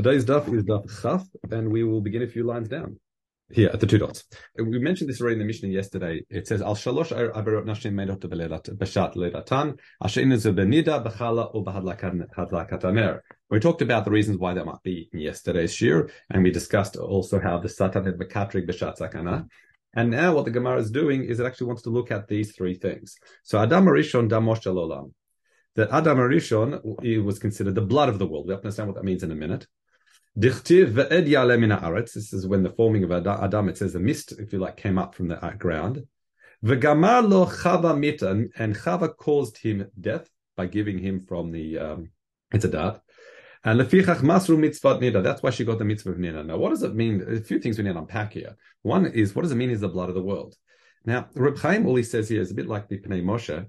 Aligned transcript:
Today's 0.00 0.24
daf 0.24 0.50
is 0.54 0.64
daf 0.64 0.86
chaf, 1.02 1.26
and 1.50 1.70
we 1.70 1.84
will 1.84 2.00
begin 2.00 2.22
a 2.22 2.26
few 2.26 2.42
lines 2.42 2.68
down 2.68 2.98
here 3.52 3.68
at 3.68 3.80
the 3.80 3.86
two 3.86 3.98
dots. 3.98 4.24
We 4.56 4.78
mentioned 4.78 5.10
this 5.10 5.20
already 5.20 5.34
in 5.34 5.40
the 5.40 5.44
Mishnah 5.44 5.68
yesterday. 5.68 6.22
It 6.30 6.48
says 6.48 6.62
al 6.62 6.74
shalosh 6.74 7.12
averot 7.12 7.66
nashim 7.66 7.92
meidot 7.92 8.20
b'shat 8.20 9.14
ledatan 9.14 9.78
asher 10.02 10.22
benida 10.22 11.04
b'chala 11.04 11.54
or 11.54 11.62
b'hadlakataner. 11.66 13.20
We 13.50 13.60
talked 13.60 13.82
about 13.82 14.06
the 14.06 14.10
reasons 14.10 14.38
why 14.38 14.54
that 14.54 14.64
might 14.64 14.82
be 14.82 15.10
in 15.12 15.18
yesterday's 15.18 15.74
shir, 15.74 16.08
and 16.30 16.42
we 16.44 16.50
discussed 16.50 16.96
also 16.96 17.38
how 17.38 17.58
the 17.58 17.68
satan 17.68 18.06
had 18.06 18.16
makatrik 18.16 18.66
b'shat 18.70 18.96
sakana. 18.98 19.48
And 19.92 20.10
now 20.10 20.34
what 20.34 20.46
the 20.46 20.50
Gemara 20.50 20.78
is 20.78 20.90
doing 20.90 21.24
is 21.24 21.40
it 21.40 21.44
actually 21.44 21.66
wants 21.66 21.82
to 21.82 21.90
look 21.90 22.10
at 22.10 22.26
these 22.26 22.56
three 22.56 22.76
things. 22.76 23.16
So 23.42 23.58
Adam 23.58 23.84
Arishon 23.84 24.30
Damosh 24.30 24.64
Olam. 24.64 25.12
That 25.76 25.90
Adam 25.92 26.18
Arishon 26.18 27.22
was 27.22 27.38
considered 27.38 27.74
the 27.76 27.80
blood 27.82 28.08
of 28.08 28.18
the 28.18 28.26
world. 28.26 28.48
We 28.48 28.54
understand 28.54 28.88
what 28.88 28.96
that 28.96 29.04
means 29.04 29.22
in 29.22 29.30
a 29.30 29.36
minute. 29.36 29.66
This 30.40 30.70
is 30.70 32.46
when 32.46 32.62
the 32.62 32.72
forming 32.74 33.04
of 33.04 33.12
Adam, 33.12 33.68
it 33.68 33.76
says 33.76 33.94
a 33.94 34.00
mist, 34.00 34.32
if 34.38 34.54
you 34.54 34.58
like, 34.58 34.78
came 34.78 34.96
up 34.96 35.14
from 35.14 35.28
the 35.28 35.36
ground. 35.58 36.06
Lo 36.62 36.72
and 36.72 36.80
Chava 38.74 39.16
caused 39.18 39.58
him 39.58 39.90
death 40.00 40.30
by 40.56 40.64
giving 40.64 40.98
him 40.98 41.20
from 41.20 41.52
the, 41.52 41.78
um, 41.78 42.10
it's 42.52 42.64
a 42.64 42.68
dat. 42.68 43.02
And 43.64 43.80
lefichach 43.80 44.20
masru 44.20 44.56
mitzvot 44.56 45.02
nida. 45.02 45.22
That's 45.22 45.42
why 45.42 45.50
she 45.50 45.66
got 45.66 45.76
the 45.78 45.84
mitzvah 45.84 46.12
of 46.12 46.16
nida. 46.16 46.46
Now, 46.46 46.56
what 46.56 46.70
does 46.70 46.84
it 46.84 46.94
mean? 46.94 47.22
A 47.28 47.40
few 47.42 47.58
things 47.58 47.76
we 47.76 47.84
need 47.84 47.92
to 47.92 47.98
unpack 47.98 48.32
here. 48.32 48.56
One 48.80 49.04
is, 49.04 49.34
what 49.34 49.42
does 49.42 49.52
it 49.52 49.56
mean 49.56 49.68
is 49.68 49.82
the 49.82 49.90
blood 49.90 50.08
of 50.08 50.14
the 50.14 50.22
world? 50.22 50.54
Now, 51.04 51.28
Reb 51.34 51.58
Chaim, 51.58 51.86
all 51.86 51.96
he 51.96 52.02
says 52.02 52.30
here 52.30 52.40
is 52.40 52.50
a 52.50 52.54
bit 52.54 52.66
like 52.66 52.88
the 52.88 52.98
Pnei 52.98 53.22
Moshe, 53.22 53.66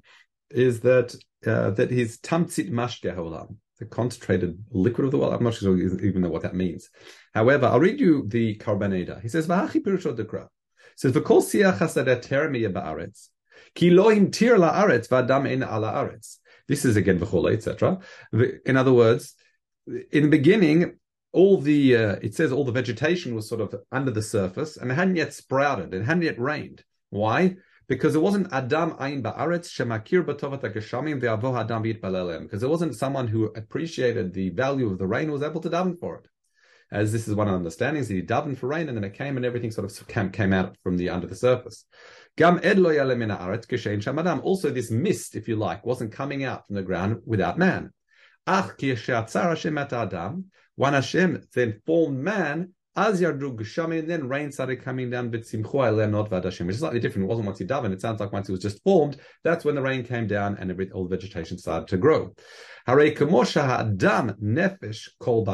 is 0.49 0.79
that, 0.79 1.13
uh, 1.45 1.71
that 1.71 1.91
he's 1.91 2.17
tamtzit 2.19 2.71
mashke 2.71 3.13
haolam 3.13 3.57
the 3.81 3.87
concentrated 3.87 4.63
liquid 4.69 5.05
of 5.05 5.11
the 5.11 5.17
world. 5.17 5.33
I'm 5.33 5.43
not 5.43 5.55
sure 5.55 5.75
even 5.75 6.21
know 6.21 6.29
what 6.29 6.43
that 6.43 6.53
means. 6.53 6.89
However, 7.33 7.65
I'll 7.65 7.79
read 7.79 7.99
you 7.99 8.27
the 8.27 8.55
Korban 8.57 8.95
Eda. 8.95 9.19
He 9.21 9.27
says, 9.27 9.47
"V'hachi 9.47 9.81
pirusho 9.83 10.15
dekra." 10.15 10.47
Says, 10.95 11.13
"V'kol 11.13 11.41
siach 11.41 11.79
hasadet 11.79 12.23
termiya 12.27 12.71
ba'aretz, 12.71 13.29
ki 13.73 13.89
loim 13.89 14.31
tir 14.31 14.57
la'aretz 14.57 15.09
v'adam 15.09 15.49
en 15.49 15.63
ala 15.63 15.93
aretz." 15.93 16.37
This 16.67 16.85
is 16.85 16.95
again 16.95 17.19
v'chole, 17.19 17.51
etc. 17.51 17.99
In 18.65 18.77
other 18.77 18.93
words, 18.93 19.33
in 20.11 20.23
the 20.25 20.29
beginning, 20.29 20.99
all 21.31 21.59
the 21.59 21.95
uh, 21.95 22.15
it 22.21 22.35
says 22.35 22.51
all 22.51 22.63
the 22.63 22.71
vegetation 22.71 23.33
was 23.33 23.49
sort 23.49 23.61
of 23.61 23.73
under 23.91 24.11
the 24.11 24.21
surface 24.21 24.77
and 24.77 24.91
it 24.91 24.93
hadn't 24.93 25.15
yet 25.15 25.33
sprouted. 25.33 25.95
It 25.95 26.05
hadn't 26.05 26.23
yet 26.23 26.39
rained. 26.39 26.83
Why? 27.09 27.55
Because 27.91 28.15
it 28.15 28.21
wasn't 28.21 28.47
Adam 28.53 28.95
Ain 29.01 29.21
Ba'aretz 29.21 29.67
Shemakir 29.67 30.25
Batovat 30.25 30.61
Geshamim 30.61 31.19
Ve'avo 31.19 31.59
Adam 31.59 31.83
Yitbalelem, 31.83 32.43
because 32.43 32.63
it 32.63 32.69
wasn't 32.69 32.95
someone 32.95 33.27
who 33.27 33.47
appreciated 33.47 34.33
the 34.33 34.49
value 34.51 34.89
of 34.89 34.97
the 34.97 35.05
rain 35.05 35.25
who 35.25 35.33
was 35.33 35.43
able 35.43 35.59
to 35.59 35.69
daven 35.69 35.99
for 35.99 36.19
it. 36.19 36.27
As 36.89 37.11
this 37.11 37.27
is 37.27 37.35
one 37.35 37.49
of 37.49 37.51
the 37.51 37.57
understandings, 37.57 38.07
he 38.07 38.21
davened 38.21 38.59
for 38.59 38.67
rain 38.67 38.87
and 38.87 38.95
then 38.95 39.03
it 39.03 39.15
came 39.15 39.35
and 39.35 39.45
everything 39.45 39.71
sort 39.71 39.91
of 39.91 40.07
came, 40.07 40.29
came 40.29 40.53
out 40.53 40.77
from 40.83 40.95
the 40.95 41.09
under 41.09 41.27
the 41.27 41.35
surface. 41.35 41.83
Gam 42.37 42.61
Ed 42.63 42.79
Lo 42.79 42.91
Aretz 42.91 43.67
Geshein 43.67 44.01
Shamadam. 44.01 44.41
Also, 44.41 44.69
this 44.69 44.89
mist, 44.89 45.35
if 45.35 45.49
you 45.49 45.57
like, 45.57 45.85
wasn't 45.85 46.13
coming 46.13 46.45
out 46.45 46.65
from 46.67 46.77
the 46.77 46.83
ground 46.83 47.17
without 47.25 47.57
man. 47.57 47.91
Ach 48.47 48.71
Adam. 48.81 50.45
When 50.75 50.93
Hashem 50.93 51.43
then 51.53 51.81
formed 51.85 52.19
man, 52.19 52.69
as 52.95 53.21
Yardu 53.21 53.55
Geshami, 53.55 54.05
then 54.05 54.27
rain 54.27 54.51
started 54.51 54.83
coming 54.83 55.09
down, 55.09 55.29
but 55.31 55.45
Simchoa 55.45 56.07
not 56.07 56.29
Vadashim, 56.29 56.65
which 56.65 56.73
is 56.73 56.79
slightly 56.79 56.99
different. 56.99 57.23
It 57.23 57.29
wasn't 57.29 57.47
once 57.47 57.59
he 57.59 57.65
davened. 57.65 57.93
It 57.93 58.01
sounds 58.01 58.19
like 58.19 58.33
once 58.33 58.49
it 58.49 58.51
was 58.51 58.61
just 58.61 58.83
formed, 58.83 59.17
that's 59.43 59.63
when 59.63 59.75
the 59.75 59.81
rain 59.81 60.03
came 60.03 60.27
down 60.27 60.57
and 60.57 60.69
every, 60.69 60.91
all 60.91 61.07
the 61.07 61.15
vegetation 61.15 61.57
started 61.57 61.87
to 61.87 61.97
grow. 61.97 62.35
Hare 62.85 63.11
Kamosha 63.11 63.95
Dam 63.95 64.33
Nefesh 64.43 65.07
Kol 65.19 65.45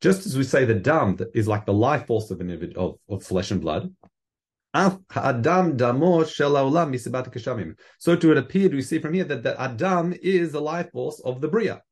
just 0.00 0.26
as 0.26 0.36
we 0.36 0.44
say 0.44 0.64
the 0.66 0.74
dam 0.74 1.16
is 1.34 1.48
like 1.48 1.64
the 1.64 1.72
life 1.72 2.06
force 2.06 2.30
of 2.30 2.40
an 2.40 2.72
of, 2.76 2.96
of 3.08 3.22
flesh 3.24 3.50
and 3.50 3.60
blood. 3.60 3.90
So 4.72 4.98
to 8.16 8.32
it 8.32 8.38
appeared, 8.38 8.74
we 8.74 8.82
see 8.82 8.98
from 8.98 9.14
here 9.14 9.24
that 9.24 9.42
the 9.42 9.60
Adam 9.60 10.14
is 10.22 10.52
the 10.52 10.60
life 10.60 10.90
force 10.92 11.20
of 11.24 11.40
the 11.40 11.48
Bria. 11.48 11.82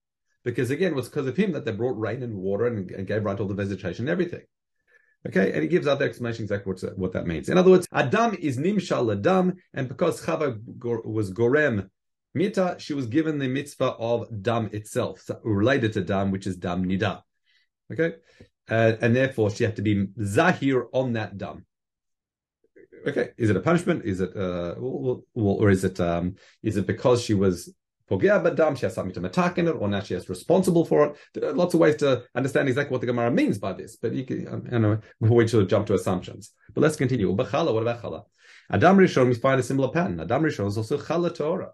Because 0.44 0.70
again, 0.70 0.92
it 0.92 0.96
was 0.96 1.08
because 1.08 1.26
of 1.26 1.36
him 1.36 1.52
that 1.52 1.64
they 1.64 1.72
brought 1.72 1.98
rain 1.98 2.22
and 2.22 2.34
water 2.36 2.66
and, 2.66 2.90
and 2.90 3.06
gave 3.06 3.24
right 3.24 3.36
to 3.36 3.42
all 3.42 3.48
the 3.48 3.54
vegetation 3.54 4.04
and 4.04 4.10
everything. 4.10 4.42
Okay, 5.26 5.52
and 5.52 5.62
he 5.62 5.68
gives 5.68 5.86
other 5.86 6.04
explanations 6.04 6.50
exactly 6.50 6.90
what, 6.94 7.12
that 7.12 7.26
means. 7.26 7.48
In 7.48 7.58
other 7.58 7.70
words, 7.70 7.88
Adam 7.92 8.36
is 8.40 8.56
nimshal 8.56 9.12
Adam, 9.12 9.54
and 9.74 9.88
because 9.88 10.24
Chava 10.24 10.58
was 11.04 11.32
gorem 11.32 11.90
mita, 12.34 12.76
she 12.78 12.94
was 12.94 13.06
given 13.06 13.38
the 13.38 13.48
mitzvah 13.48 13.96
of 13.98 14.28
dam 14.42 14.70
itself, 14.72 15.20
so 15.20 15.40
related 15.42 15.92
to 15.94 16.02
dam, 16.02 16.30
which 16.30 16.46
is 16.46 16.56
dam 16.56 16.84
nida. 16.84 17.22
Okay, 17.92 18.14
uh, 18.70 18.92
and 19.00 19.14
therefore 19.14 19.50
she 19.50 19.64
had 19.64 19.76
to 19.76 19.82
be 19.82 20.06
zahir 20.22 20.86
on 20.92 21.14
that 21.14 21.36
dam. 21.36 21.66
Okay, 23.06 23.30
is 23.36 23.50
it 23.50 23.56
a 23.56 23.60
punishment? 23.60 24.04
Is 24.04 24.20
it, 24.20 24.36
uh, 24.36 24.74
or 24.78 25.70
is 25.70 25.84
it, 25.84 25.98
um, 26.00 26.36
is 26.62 26.76
it 26.76 26.86
because 26.86 27.22
she 27.22 27.34
was 27.34 27.72
Pogea 28.10 28.42
Badam, 28.42 28.76
she 28.76 28.86
has 28.86 28.94
something 28.94 29.14
to 29.14 29.26
attack 29.26 29.58
in 29.58 29.68
it, 29.68 29.72
or 29.72 29.88
now 29.88 30.00
she 30.00 30.14
is 30.14 30.28
responsible 30.28 30.84
for 30.84 31.06
it. 31.06 31.16
There 31.34 31.50
are 31.50 31.52
lots 31.52 31.74
of 31.74 31.80
ways 31.80 31.96
to 31.96 32.24
understand 32.34 32.68
exactly 32.68 32.92
what 32.92 33.00
the 33.00 33.06
Gemara 33.06 33.30
means 33.30 33.58
by 33.58 33.74
this, 33.74 33.96
but 33.96 34.14
you 34.14 34.24
can, 34.24 34.48
um, 34.48 34.68
you 34.70 34.78
know, 34.78 34.98
before 35.20 35.36
we 35.36 35.48
should 35.48 35.68
jump 35.68 35.86
to 35.88 35.94
assumptions. 35.94 36.52
But 36.74 36.82
let's 36.82 36.96
continue. 36.96 37.34
Bachala, 37.36 37.72
what 37.72 37.82
about 37.82 38.02
Chala? 38.02 38.22
Adam 38.70 38.96
Rishon, 38.96 39.28
we 39.28 39.34
find 39.34 39.60
a 39.60 39.62
similar 39.62 39.90
pattern. 39.90 40.20
Adam 40.20 40.42
Rishon 40.42 40.66
is 40.66 40.76
also 40.76 40.98
Chala 40.98 41.34
Torah. 41.34 41.72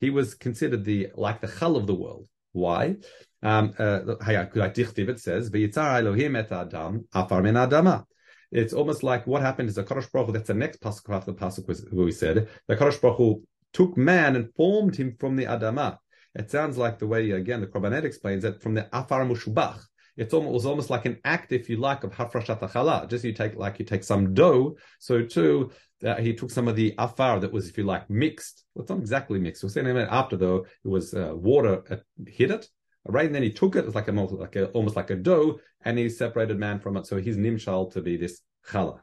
He 0.00 0.10
was 0.10 0.34
considered 0.34 0.84
the, 0.84 1.08
like 1.14 1.40
the 1.40 1.48
Chal 1.48 1.76
of 1.76 1.86
the 1.86 1.94
world. 1.94 2.28
Why? 2.52 2.96
Um, 3.42 3.74
uh, 3.78 4.00
it 4.26 5.20
says, 5.20 5.50
Elohim 5.54 6.36
et 6.36 6.52
Adam, 6.52 7.06
afar 7.14 7.42
min 7.42 7.54
Adama. 7.54 8.04
It's 8.50 8.72
almost 8.72 9.02
like 9.02 9.26
what 9.26 9.42
happened 9.42 9.68
is 9.68 9.74
the 9.74 9.84
Kadosh 9.84 10.10
Baruch 10.10 10.28
Hu, 10.28 10.32
that's 10.32 10.46
the 10.46 10.54
next 10.54 10.80
pasuk 10.80 11.12
after 11.14 11.32
the 11.32 11.38
pasuk 11.38 11.92
we 11.92 12.12
said, 12.12 12.48
the 12.66 12.76
Kadosh 12.76 13.00
Baruch 13.00 13.18
Hu 13.18 13.42
took 13.76 13.92
man 13.96 14.36
and 14.36 14.54
formed 14.54 14.94
him 14.96 15.10
from 15.20 15.36
the 15.36 15.44
Adama. 15.44 15.88
It 16.34 16.50
sounds 16.50 16.76
like 16.76 16.98
the 16.98 17.06
way, 17.06 17.22
again, 17.30 17.60
the 17.60 17.66
Korbanet 17.66 18.04
explains 18.04 18.42
it 18.44 18.62
from 18.62 18.74
the 18.74 18.84
Afar 18.92 19.22
Mushubach. 19.24 19.80
It 20.16 20.32
was 20.32 20.66
almost 20.66 20.90
like 20.94 21.04
an 21.04 21.18
act, 21.24 21.52
if 21.52 21.68
you 21.70 21.76
like, 21.88 22.02
of 22.02 22.12
Hafrashat 22.12 22.60
Achala. 22.66 22.96
Just 23.12 23.24
you 23.24 23.34
take, 23.34 23.54
like 23.64 23.78
you 23.78 23.84
take 23.84 24.04
some 24.12 24.32
dough. 24.32 24.76
So 24.98 25.14
too, 25.22 25.72
uh, 26.08 26.16
he 26.26 26.32
took 26.34 26.50
some 26.50 26.68
of 26.68 26.76
the 26.76 26.94
Afar 27.06 27.38
that 27.40 27.52
was, 27.52 27.68
if 27.68 27.76
you 27.78 27.84
like, 27.84 28.08
mixed. 28.08 28.64
Well, 28.74 28.82
it's 28.82 28.90
not 28.90 28.98
exactly 28.98 29.38
mixed. 29.38 29.62
We'll 29.62 29.70
see 29.70 29.80
in 29.80 29.86
a 29.86 29.94
minute 29.94 30.08
after 30.10 30.36
though, 30.36 30.60
it 30.84 30.88
was 30.96 31.06
uh, 31.12 31.32
water 31.34 31.74
uh, 31.90 31.96
hit 32.26 32.50
it. 32.50 32.66
Right, 33.08 33.26
and 33.26 33.34
then 33.36 33.44
he 33.44 33.52
took 33.52 33.76
it, 33.76 33.84
it's 33.84 33.94
like 33.94 34.08
a, 34.08 34.12
like 34.12 34.56
a, 34.56 34.66
almost 34.70 34.96
like 34.96 35.10
a 35.10 35.14
dough, 35.28 35.60
and 35.84 35.96
he 35.96 36.08
separated 36.08 36.58
man 36.58 36.80
from 36.80 36.96
it. 36.96 37.06
So 37.06 37.18
he's 37.18 37.36
nimshal 37.36 37.92
to 37.92 38.00
be 38.02 38.16
this 38.16 38.40
chala, 38.68 38.98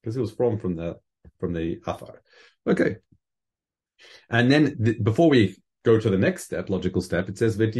because 0.00 0.16
it 0.16 0.20
was 0.20 0.30
from 0.30 0.56
from 0.56 0.76
the 0.76 1.00
from 1.40 1.52
the 1.52 1.80
afar. 1.84 2.22
Okay, 2.64 2.98
and 4.28 4.50
then 4.50 4.76
the, 4.78 4.98
before 5.00 5.28
we 5.28 5.56
go 5.82 5.98
to 5.98 6.10
the 6.10 6.18
next 6.18 6.44
step, 6.44 6.68
logical 6.68 7.00
step, 7.00 7.28
it 7.28 7.38
says. 7.38 7.56
So 7.56 7.62
you 7.62 7.70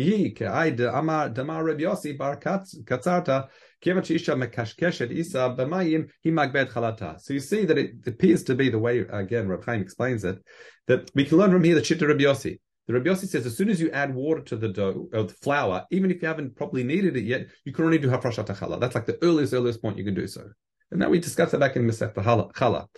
see 7.40 7.64
that 7.64 7.78
it 7.78 7.90
appears 8.06 8.42
to 8.44 8.54
be 8.54 8.68
the 8.70 8.78
way, 8.78 8.98
again, 9.00 9.48
Reb 9.48 9.64
Chaim 9.64 9.82
explains 9.82 10.24
it, 10.24 10.38
that 10.86 11.10
we 11.14 11.24
can 11.24 11.38
learn 11.38 11.50
from 11.50 11.64
here 11.64 11.74
the 11.74 11.82
Chitta 11.82 12.06
Reb 12.06 12.18
Yossi. 12.18 12.58
The 12.86 12.94
Rabbi 12.94 13.10
Yossi 13.10 13.28
says 13.28 13.46
as 13.46 13.56
soon 13.56 13.68
as 13.68 13.80
you 13.80 13.90
add 13.92 14.14
water 14.14 14.42
to 14.42 14.56
the 14.56 14.68
dough 14.68 15.08
or 15.12 15.24
the 15.24 15.34
flour, 15.34 15.84
even 15.90 16.10
if 16.10 16.20
you 16.22 16.28
haven't 16.28 16.56
properly 16.56 16.82
kneaded 16.82 17.16
it 17.16 17.24
yet, 17.24 17.46
you 17.64 17.72
can 17.72 17.84
only 17.84 17.98
do 17.98 18.08
hafrashat 18.08 18.46
challah. 18.46 18.80
That's 18.80 18.94
like 18.94 19.06
the 19.06 19.18
earliest, 19.22 19.54
earliest 19.54 19.80
point 19.80 19.98
you 19.98 20.04
can 20.04 20.14
do 20.14 20.26
so. 20.26 20.48
And 20.90 20.98
now 20.98 21.08
we 21.08 21.20
discussed 21.20 21.52
that 21.52 21.60
back 21.60 21.76
in 21.76 21.86
Masech 21.86 22.14
Challah. 22.14 22.88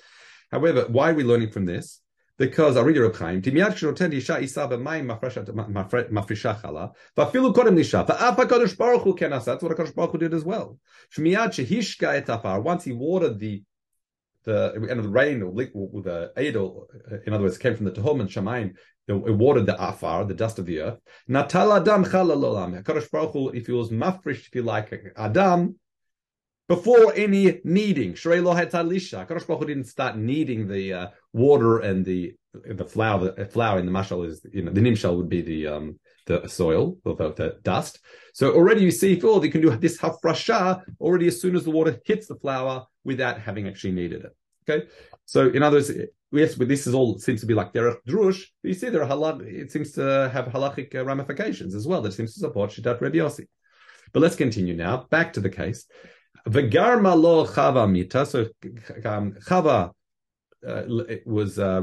However, 0.51 0.87
why 0.89 1.11
are 1.11 1.15
we 1.15 1.25
learning 1.25 1.51
from 1.51 1.67
this? 1.67 2.01
because 2.43 2.77
I 2.77 2.83
read 2.83 2.97
your 2.97 3.13
Chaim. 3.13 3.41
Timiyad 3.41 3.75
shenoten 3.75 4.13
isha 4.13 4.41
isa 4.41 4.67
b'mayim 4.67 5.07
mafrisha 5.07 6.61
chala 6.61 6.91
v'afilu 7.17 7.55
kodem 7.55 7.77
lisha 7.77 8.05
v'af 8.05 8.37
hakadosh 8.37 8.77
baruch 8.77 9.03
hu 9.03 9.15
ken 9.15 9.31
That's 9.31 9.47
what 9.47 9.61
Hakadosh 9.61 9.95
Baruch 9.95 10.11
Hu 10.11 10.19
did 10.19 10.35
as 10.35 10.45
well. 10.45 10.77
Shmiyad 11.17 11.51
shehishka 11.55 12.15
et 12.15 12.29
afar. 12.29 12.61
Once 12.61 12.83
he 12.83 12.91
watered 12.91 13.39
the 13.39 13.63
the 14.43 14.73
of 14.73 15.05
the 15.05 15.09
rain 15.09 15.41
or 15.41 15.53
the 15.53 16.33
edel, 16.37 16.89
uh, 17.13 17.19
in 17.25 17.33
other 17.33 17.45
words, 17.45 17.59
came 17.59 17.77
from 17.77 17.87
the 17.87 17.93
Tehom 17.93 18.21
and 18.21 18.29
Shemaim. 18.29 18.75
It, 19.07 19.13
watered 19.15 19.67
the 19.67 19.81
afar, 19.81 20.25
the 20.25 20.35
dust 20.35 20.59
of 20.59 20.67
the 20.67 20.81
earth. 20.81 20.99
Natal 21.29 21.73
adam 21.73 22.05
chalalolam. 22.05 22.83
Hakadosh 22.83 23.09
Baruch 23.09 23.35
Hu, 23.35 23.51
if 23.51 23.67
he 23.67 23.73
was 23.73 23.91
mafrish, 23.91 24.49
if 24.49 24.55
you 24.57 24.63
like, 24.63 24.93
adam 25.17 25.77
before 26.75 27.13
any 27.15 27.61
kneading. 27.65 28.15
Kadosh 28.15 29.47
Baruch 29.47 29.61
Hu 29.61 29.67
didn't 29.67 29.85
start 29.97 30.17
kneading 30.17 30.67
the 30.67 30.85
uh, 31.01 31.07
water 31.33 31.81
and 31.81 32.05
the 32.05 32.35
the 32.55 32.85
flour. 32.85 33.19
The 33.31 33.47
flour 33.47 33.79
in 33.79 33.87
the 33.87 33.93
mashal 33.93 34.27
is 34.27 34.37
you 34.53 34.63
know 34.63 34.73
the 34.73 34.81
nimshal 34.81 35.17
would 35.19 35.29
be 35.29 35.43
the 35.43 35.61
um 35.75 35.87
the 36.27 36.49
soil 36.49 36.97
or 37.05 37.15
the, 37.17 37.33
the 37.35 37.49
dust. 37.63 38.01
So 38.33 38.55
already 38.55 38.83
you 38.83 38.91
see, 38.91 39.21
oh, 39.23 39.39
they 39.39 39.51
can 39.51 39.61
do 39.61 39.71
this 39.77 39.99
hafrasha 39.99 40.83
already 41.01 41.27
as 41.27 41.41
soon 41.43 41.57
as 41.57 41.65
the 41.65 41.71
water 41.79 42.01
hits 42.07 42.27
the 42.29 42.37
flour 42.37 42.87
without 43.05 43.39
having 43.39 43.69
actually 43.69 43.93
kneaded 43.93 44.23
it. 44.29 44.35
Okay, 44.63 44.87
so 45.27 45.51
in 45.51 45.63
other 45.63 45.77
words, 45.79 45.91
yes, 46.31 46.55
but 46.55 46.69
this 46.69 46.87
is 46.87 46.95
all 46.95 47.19
seems 47.19 47.41
to 47.41 47.47
be 47.47 47.55
like 47.61 47.75
derech 47.75 47.99
drush. 48.09 48.41
But 48.63 48.69
you 48.71 48.75
see, 48.75 48.89
there 48.89 49.03
are 49.05 49.13
halal. 49.15 49.43
It 49.65 49.73
seems 49.73 49.93
to 49.99 50.31
have 50.33 50.47
halachic 50.47 50.95
uh, 50.95 51.05
ramifications 51.05 51.75
as 51.75 51.87
well. 51.87 52.01
That 52.01 52.15
seems 52.15 52.33
to 52.35 52.41
support 52.41 52.71
shidat 52.71 53.01
Rebbe. 53.03 53.31
But 54.13 54.21
let's 54.21 54.37
continue 54.37 54.77
now. 54.87 55.07
Back 55.11 55.33
to 55.35 55.41
the 55.41 55.51
case. 55.51 55.87
V'garma 56.49 57.21
lo 57.21 57.47
chava 57.47 57.91
mita. 57.91 58.27
So 58.27 58.47
um, 59.05 59.33
chava 59.47 59.93
uh, 60.67 60.83
was 61.27 61.59
uh, 61.59 61.81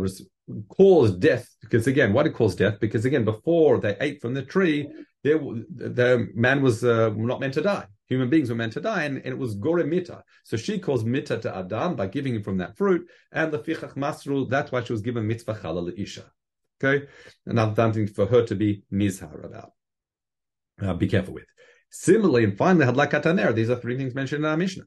caused 0.70 1.20
death 1.20 1.48
because 1.62 1.88
again, 1.88 2.14
what 2.14 2.28
it 2.28 2.34
caused 2.34 2.58
death? 2.58 2.80
Because 2.80 3.06
again, 3.06 3.26
before 3.26 3.80
they 3.80 3.96
ate 4.00 4.22
from 4.22 4.34
the 4.34 4.44
tree, 4.44 4.88
there, 5.24 5.38
the 5.38 6.30
man 6.34 6.62
was 6.62 6.84
uh, 6.84 7.10
not 7.16 7.40
meant 7.40 7.54
to 7.56 7.62
die. 7.62 7.86
Human 8.08 8.30
beings 8.30 8.50
were 8.50 8.56
meant 8.56 8.74
to 8.74 8.82
die, 8.82 9.04
and, 9.04 9.18
and 9.18 9.28
it 9.28 9.38
was 9.38 9.54
gore 9.56 9.84
mita. 9.84 10.24
So 10.44 10.58
she 10.58 10.80
caused 10.80 11.06
mita 11.06 11.38
to 11.40 11.56
Adam 11.56 11.96
by 11.96 12.08
giving 12.08 12.34
him 12.34 12.42
from 12.42 12.58
that 12.58 12.76
fruit, 12.76 13.08
and 13.32 13.52
the 13.52 13.60
fichach 13.60 13.96
masru. 13.96 14.50
That's 14.50 14.72
why 14.72 14.84
she 14.84 14.94
was 14.94 15.02
given 15.02 15.28
mitzvah 15.28 15.56
chalal 15.56 15.94
isha. 15.98 16.26
Okay, 16.82 17.06
another 17.46 17.76
something 17.76 18.08
for 18.08 18.26
her 18.26 18.46
to 18.46 18.56
be 18.56 18.84
mizhar 18.92 19.46
about. 19.46 19.74
Uh, 20.82 20.94
be 20.94 21.08
careful 21.08 21.34
with. 21.34 21.46
Similarly, 21.90 22.44
and 22.44 22.58
finally, 22.58 22.86
hadlakat 22.86 23.26
aner. 23.26 23.54
These 23.54 23.70
are 23.70 23.76
three 23.76 23.98
things 23.98 24.14
mentioned 24.14 24.46
in 24.46 24.50
our 24.50 24.58
Mishnah. 24.58 24.84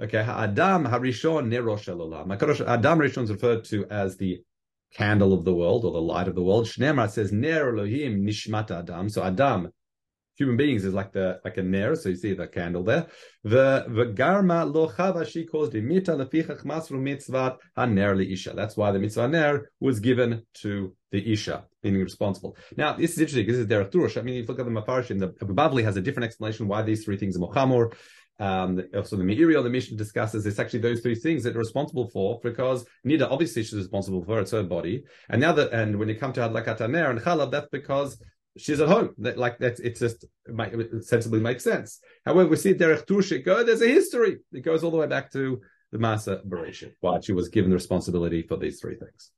Okay, 0.00 0.18
Adam 0.18 0.86
Harishon 0.86 1.48
Nerosh 1.48 1.88
Adam 1.88 2.98
Rishon 2.98 3.24
is 3.24 3.30
referred 3.30 3.64
to 3.64 3.86
as 3.86 4.16
the 4.16 4.42
candle 4.92 5.32
of 5.32 5.44
the 5.44 5.54
world 5.54 5.84
or 5.84 5.92
the 5.92 6.00
light 6.00 6.28
of 6.28 6.34
the 6.34 6.42
world. 6.42 6.66
Shneimar 6.66 7.10
says 7.10 7.32
Ner 7.32 7.76
Elohim 7.76 8.26
Nishmat 8.26 8.70
Adam. 8.70 9.08
So 9.08 9.22
Adam, 9.22 9.70
human 10.36 10.56
beings, 10.56 10.84
is 10.84 10.94
like 10.94 11.12
the 11.12 11.40
like 11.44 11.56
a 11.56 11.62
ner. 11.62 11.94
So 11.94 12.08
you 12.08 12.16
see 12.16 12.34
the 12.34 12.46
candle 12.46 12.82
there. 12.82 13.06
The 13.42 13.84
the 13.88 14.06
garma 14.06 14.72
lo 14.72 14.88
chava 14.88 15.26
she 15.26 15.44
caused 15.46 15.72
imita 15.72 16.08
lefichach 16.08 16.64
masru 16.64 16.98
mitzvat 17.00 17.58
haner 17.76 18.32
isha. 18.32 18.52
That's 18.54 18.76
why 18.76 18.90
the 18.92 18.98
mitzvah 18.98 19.28
ner 19.28 19.70
was 19.80 20.00
given 20.00 20.42
to 20.62 20.94
the 21.10 21.32
isha, 21.32 21.64
meaning 21.82 22.02
responsible. 22.02 22.56
Now 22.76 22.94
this 22.94 23.12
is 23.12 23.18
interesting. 23.18 23.46
This 23.46 23.56
is 23.56 23.66
derech 23.66 23.90
durush. 23.90 24.16
I 24.18 24.22
mean, 24.22 24.36
if 24.36 24.42
you 24.42 24.54
look 24.54 24.60
at 24.60 24.66
the 24.66 24.72
mafarshim, 24.80 25.18
the 25.20 25.28
Bavli 25.46 25.84
has 25.84 25.96
a 25.96 26.00
different 26.00 26.26
explanation 26.26 26.68
why 26.68 26.82
these 26.82 27.04
three 27.04 27.16
things 27.16 27.36
are 27.36 27.40
mochamor. 27.40 27.94
Um, 28.40 28.82
also, 28.94 29.16
the 29.16 29.22
Meiri 29.22 29.62
the 29.62 29.70
mission 29.70 29.96
discusses 29.96 30.44
it's 30.44 30.58
actually 30.58 30.80
those 30.80 31.00
three 31.00 31.14
things 31.14 31.44
that 31.44 31.54
are 31.54 31.60
responsible 31.60 32.08
for 32.08 32.40
because 32.42 32.84
Nida 33.06 33.30
obviously 33.30 33.62
she's 33.62 33.74
responsible 33.74 34.24
for 34.24 34.40
its 34.40 34.52
own 34.52 34.66
body, 34.66 35.04
and 35.28 35.40
now 35.40 35.52
that 35.52 35.72
and 35.72 35.96
when 35.96 36.08
you 36.08 36.16
come 36.16 36.32
to 36.32 36.40
Hadlakat 36.40 36.80
Aner 36.80 37.10
and 37.10 37.20
Chalab, 37.20 37.52
that's 37.52 37.68
because 37.70 38.20
she's 38.56 38.80
at 38.80 38.88
home. 38.88 39.14
That, 39.18 39.38
like 39.38 39.58
that, 39.58 39.80
it 39.80 39.96
just 39.96 40.24
it 40.46 41.04
sensibly 41.04 41.40
makes 41.40 41.64
sense. 41.64 42.00
However, 42.24 42.48
we 42.48 42.56
see 42.56 42.74
Derech 42.74 43.06
Tushik, 43.06 43.44
there's 43.44 43.82
a 43.82 43.88
history. 43.88 44.38
It 44.52 44.60
goes 44.60 44.84
all 44.84 44.90
the 44.90 44.96
way 44.96 45.06
back 45.06 45.32
to 45.32 45.60
the 45.92 45.98
Masa 45.98 46.44
Bereshit, 46.44 46.94
why 47.00 47.20
she 47.20 47.32
was 47.32 47.48
given 47.48 47.70
the 47.70 47.76
responsibility 47.76 48.42
for 48.42 48.56
these 48.56 48.80
three 48.80 48.96
things. 48.96 49.30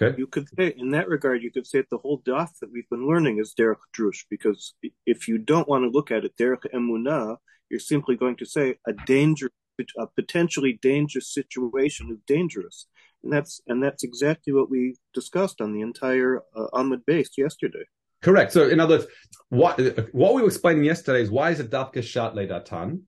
Okay. 0.00 0.16
You 0.18 0.26
could 0.26 0.48
say, 0.56 0.74
in 0.76 0.90
that 0.90 1.08
regard, 1.08 1.42
you 1.42 1.52
could 1.52 1.66
say 1.66 1.78
that 1.78 1.90
the 1.90 1.98
whole 1.98 2.20
daf 2.22 2.50
that 2.60 2.72
we've 2.72 2.88
been 2.90 3.06
learning 3.06 3.38
is 3.38 3.54
Derech 3.56 3.76
Drush, 3.96 4.24
because 4.28 4.74
if 5.06 5.28
you 5.28 5.38
don't 5.38 5.68
want 5.68 5.84
to 5.84 5.90
look 5.90 6.10
at 6.10 6.24
it, 6.24 6.36
Derech 6.36 6.66
Emunah, 6.74 7.36
you're 7.70 7.80
simply 7.80 8.16
going 8.16 8.36
to 8.36 8.46
say 8.46 8.76
a 8.88 8.92
danger, 9.06 9.50
a 9.98 10.06
potentially 10.08 10.78
dangerous 10.82 11.32
situation 11.32 12.10
is 12.10 12.18
dangerous, 12.26 12.86
and 13.22 13.32
that's 13.32 13.60
and 13.68 13.82
that's 13.82 14.02
exactly 14.02 14.52
what 14.52 14.68
we 14.68 14.96
discussed 15.12 15.60
on 15.60 15.72
the 15.72 15.80
entire 15.80 16.42
uh, 16.56 16.66
Ahmed 16.72 17.06
base 17.06 17.30
yesterday. 17.38 17.84
Correct. 18.24 18.52
So, 18.52 18.68
in 18.68 18.80
other 18.80 18.98
words, 18.98 19.06
what 19.50 19.78
what 20.12 20.34
we 20.34 20.42
were 20.42 20.48
explaining 20.48 20.84
yesterday 20.84 21.22
is 21.22 21.30
why 21.30 21.50
is 21.50 21.60
it 21.60 21.70
dafka 21.70 22.02
shat 22.02 22.34
leidatan, 22.34 23.02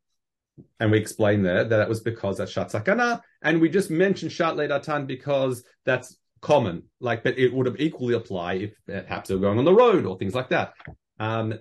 and 0.79 0.91
we 0.93 0.99
explained 0.99 1.45
there 1.45 1.65
that 1.65 1.81
it 1.81 1.89
was 1.89 2.01
because 2.01 2.39
that's 2.39 2.53
shat 2.53 2.69
sakana, 2.69 3.21
and 3.43 3.61
we 3.61 3.69
just 3.69 3.91
mentioned 3.91 4.31
shat 4.31 4.55
leidatan 4.55 5.07
because 5.07 5.65
that's 5.85 6.17
common. 6.41 6.85
Like, 7.01 7.25
but 7.25 7.39
it 7.39 7.53
would 7.53 7.67
have 7.67 7.81
equally 7.81 8.15
apply 8.15 8.53
if 8.55 8.73
perhaps 8.87 9.29
they 9.29 9.35
were 9.35 9.41
going 9.41 9.59
on 9.59 9.65
the 9.65 9.75
road 9.75 10.07
or 10.07 10.17
things 10.19 10.35
like 10.35 10.51
that 10.51 10.75
um, 11.19 11.55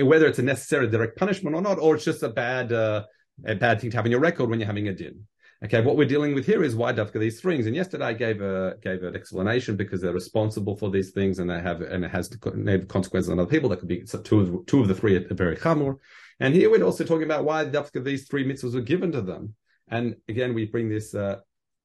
whether 0.00 0.26
it's 0.26 0.38
a 0.38 0.42
necessary 0.42 0.88
direct 0.88 1.18
punishment 1.18 1.54
or 1.54 1.62
not, 1.62 1.78
or 1.78 1.94
it's 1.94 2.04
just 2.04 2.22
a 2.22 2.28
bad 2.28 2.72
uh, 2.72 3.04
a 3.44 3.54
bad 3.54 3.80
thing 3.80 3.90
to 3.90 3.96
have 3.96 4.06
in 4.06 4.12
your 4.12 4.20
record 4.20 4.48
when 4.48 4.60
you're 4.60 4.66
having 4.66 4.88
a 4.88 4.94
din. 4.94 5.26
Okay, 5.64 5.80
what 5.80 5.96
we're 5.96 6.08
dealing 6.08 6.34
with 6.34 6.44
here 6.44 6.62
is 6.62 6.74
why 6.74 6.92
dafka 6.92 7.18
these 7.18 7.40
things. 7.40 7.66
And 7.66 7.74
yesterday 7.74 8.06
I 8.06 8.12
gave 8.12 8.42
a 8.42 8.76
gave 8.82 9.02
an 9.02 9.14
explanation 9.14 9.76
because 9.76 10.00
they're 10.00 10.12
responsible 10.12 10.76
for 10.76 10.90
these 10.90 11.10
things 11.10 11.38
and 11.38 11.48
they 11.48 11.60
have 11.60 11.80
and 11.80 12.04
it 12.04 12.10
has 12.10 12.30
negative 12.54 12.88
consequences 12.88 13.30
on 13.30 13.38
other 13.38 13.48
people. 13.48 13.68
That 13.68 13.78
could 13.78 13.88
be 13.88 14.02
two 14.02 14.40
of 14.40 14.66
two 14.66 14.80
of 14.80 14.88
the 14.88 14.94
three 14.94 15.16
are 15.16 15.34
very 15.34 15.56
chamor. 15.56 15.98
And 16.40 16.54
here 16.54 16.70
we're 16.70 16.82
also 16.82 17.04
talking 17.04 17.24
about 17.24 17.44
why 17.44 17.64
dafka 17.64 18.04
these 18.04 18.26
three 18.26 18.44
mitzvahs 18.44 18.74
were 18.74 18.80
given 18.80 19.12
to 19.12 19.22
them. 19.22 19.54
And 19.88 20.16
again, 20.28 20.54
we 20.54 20.66
bring 20.66 20.88
this 20.88 21.14
uh, 21.14 21.40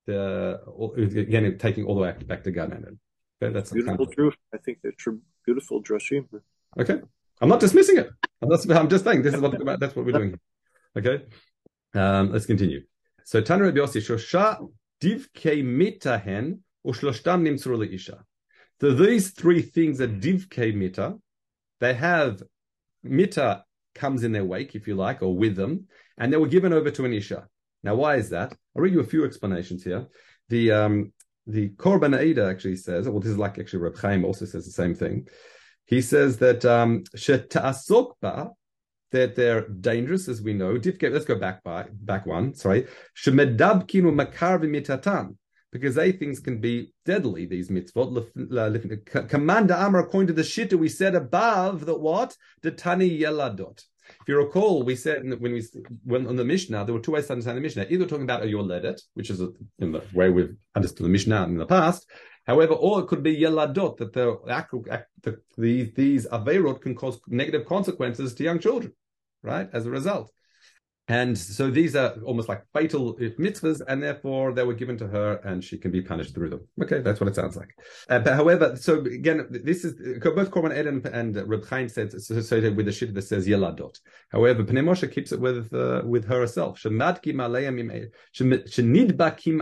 the 0.05 0.59
again 0.97 1.57
taking 1.57 1.85
all 1.85 1.95
the 1.95 2.01
way 2.01 2.13
back 2.25 2.43
to 2.43 2.51
Gan 2.51 2.71
Eden. 2.71 2.99
Okay, 3.41 3.53
that's 3.53 3.71
beautiful 3.71 3.97
kind 3.97 4.09
of, 4.09 4.15
truth. 4.15 4.35
I 4.53 4.57
think 4.57 4.79
they're 4.81 4.91
true, 4.97 5.21
beautiful 5.45 5.81
drashim. 5.81 6.25
Okay, 6.77 6.99
I'm 7.39 7.49
not 7.49 7.59
dismissing 7.59 7.97
it. 7.97 8.09
I'm, 8.41 8.49
not, 8.49 8.69
I'm 8.71 8.89
just 8.89 9.03
saying 9.03 9.21
this 9.21 9.33
is 9.33 9.41
what 9.41 9.79
that's 9.79 9.95
what 9.95 10.05
we're 10.05 10.11
doing. 10.11 10.39
Okay, 10.97 11.23
um, 11.93 12.31
let's 12.31 12.45
continue. 12.45 12.81
So 13.29 13.43
Tanu 13.43 13.65
Rabbi 13.65 13.77
Yossi 13.77 14.01
Shosha 14.01 14.57
divke 14.99 15.63
mitahen 15.63 16.61
ushloshtam 16.83 17.43
nimtzuru 17.43 17.93
isha. 17.93 18.23
So 18.81 18.95
these 18.95 19.29
three 19.29 19.61
things 19.61 20.01
are 20.01 20.07
divke 20.07 20.73
mita. 20.73 21.13
They 21.79 21.93
have 21.93 22.41
mita 23.03 23.63
comes 23.93 24.23
in 24.23 24.31
their 24.31 24.45
wake, 24.45 24.73
if 24.73 24.87
you 24.87 24.95
like, 24.95 25.21
or 25.21 25.37
with 25.37 25.55
them, 25.55 25.85
and 26.17 26.33
they 26.33 26.37
were 26.37 26.47
given 26.47 26.73
over 26.73 26.89
to 26.89 27.05
an 27.05 27.13
isha. 27.13 27.47
Now, 27.83 27.93
why 27.93 28.15
is 28.15 28.31
that? 28.31 28.51
I'll 28.75 28.81
read 28.81 28.93
you 28.93 29.01
a 29.01 29.03
few 29.03 29.23
explanations 29.25 29.83
here. 29.83 30.07
The 30.47 30.71
um, 30.71 31.13
the 31.45 31.69
Korban 31.69 32.17
Ada 32.17 32.47
actually 32.47 32.77
says, 32.77 33.07
well, 33.07 33.19
this 33.19 33.29
is 33.29 33.37
like 33.37 33.59
actually 33.59 33.83
Reb 33.83 33.99
Chaim 33.99 34.25
also 34.25 34.45
says 34.45 34.65
the 34.65 34.71
same 34.71 34.95
thing. 34.95 35.27
He 35.85 36.01
says 36.01 36.37
that 36.39 36.65
um, 36.65 37.03
that 39.11 39.35
they're 39.35 39.67
dangerous, 39.67 40.27
as 40.27 40.41
we 40.41 40.53
know. 40.53 40.79
Let's 40.83 41.25
go 41.25 41.35
back 41.35 41.63
by 41.63 41.87
back 41.91 42.25
one. 42.25 42.53
Sorry, 42.53 42.87
because 45.71 45.95
they 45.95 46.11
things 46.11 46.39
can 46.39 46.59
be 46.59 46.93
deadly. 47.05 47.45
These 47.45 47.69
mitzvot. 47.69 49.29
Commander 49.29 49.75
Amar, 49.75 50.01
according 50.01 50.27
to 50.27 50.33
the 50.33 50.41
shitta, 50.41 50.73
we 50.73 50.89
said 50.89 51.15
above 51.15 51.85
that 51.85 51.99
what 51.99 52.35
the 52.61 52.71
tani 52.71 53.19
yeladot. 53.19 53.83
If 54.21 54.27
you 54.27 54.37
recall, 54.37 54.83
we 54.83 54.95
said 54.95 55.21
when 55.39 55.53
we 55.53 55.63
went 56.05 56.27
on 56.27 56.35
the 56.35 56.43
Mishnah, 56.43 56.85
there 56.85 56.93
were 56.93 57.01
two 57.01 57.11
ways 57.11 57.27
to 57.27 57.33
understand 57.33 57.57
the 57.57 57.61
Mishnah. 57.61 57.85
Either 57.89 58.07
talking 58.07 58.23
about 58.23 58.43
a 58.43 58.47
yoledet, 58.47 58.99
which 59.13 59.29
is 59.29 59.41
in 59.79 59.91
the 59.91 60.01
way 60.13 60.29
we've 60.29 60.55
understood 60.75 61.05
the 61.05 61.09
Mishnah 61.09 61.43
in 61.43 61.57
the 61.57 61.65
past, 61.65 62.09
However, 62.49 62.73
or 62.73 63.01
it 63.01 63.07
could 63.07 63.21
be 63.21 63.37
yeladot 63.37 63.97
that 63.97 64.11
the, 64.11 64.39
the, 65.21 65.37
the 65.55 65.91
these 65.95 66.25
averot 66.25 66.81
can 66.81 66.95
cause 66.95 67.19
negative 67.27 67.63
consequences 67.67 68.33
to 68.33 68.43
young 68.43 68.57
children, 68.57 68.91
right? 69.43 69.69
As 69.71 69.85
a 69.85 69.91
result. 69.91 70.31
And 71.07 71.37
so 71.37 71.69
these 71.69 71.95
are 71.95 72.15
almost 72.25 72.49
like 72.49 72.63
fatal 72.73 73.15
mitzvahs, 73.45 73.81
and 73.87 74.01
therefore 74.01 74.51
they 74.53 74.63
were 74.63 74.73
given 74.73 74.97
to 74.97 75.07
her, 75.07 75.35
and 75.43 75.63
she 75.63 75.77
can 75.77 75.91
be 75.91 76.01
punished 76.01 76.33
through 76.33 76.49
them. 76.49 76.67
Okay, 76.81 77.01
that's 77.01 77.19
what 77.19 77.29
it 77.29 77.35
sounds 77.35 77.55
like. 77.55 77.69
Uh, 78.09 78.17
but 78.17 78.33
however, 78.33 78.75
so 78.75 79.01
again, 79.01 79.45
this 79.51 79.85
is 79.85 79.93
both 80.23 80.49
Korban 80.49 80.75
Eda 80.75 80.89
and 81.13 81.35
Reb 81.47 81.67
Chaim 81.67 81.87
said 81.87 82.15
associated 82.15 82.75
with 82.75 82.87
the 82.87 82.91
shit 82.91 83.13
that 83.13 83.21
says 83.21 83.47
yeladot. 83.47 83.95
However, 84.31 84.63
Pnei 84.63 84.83
Moshe 84.83 85.11
keeps 85.11 85.31
it 85.31 85.39
with 85.39 85.71
uh, 85.71 86.01
with 86.03 86.25
herself. 86.25 86.79
Shenidbakim 86.79 87.37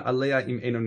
aleya 0.05 0.49
im 0.49 0.61
enon 0.61 0.85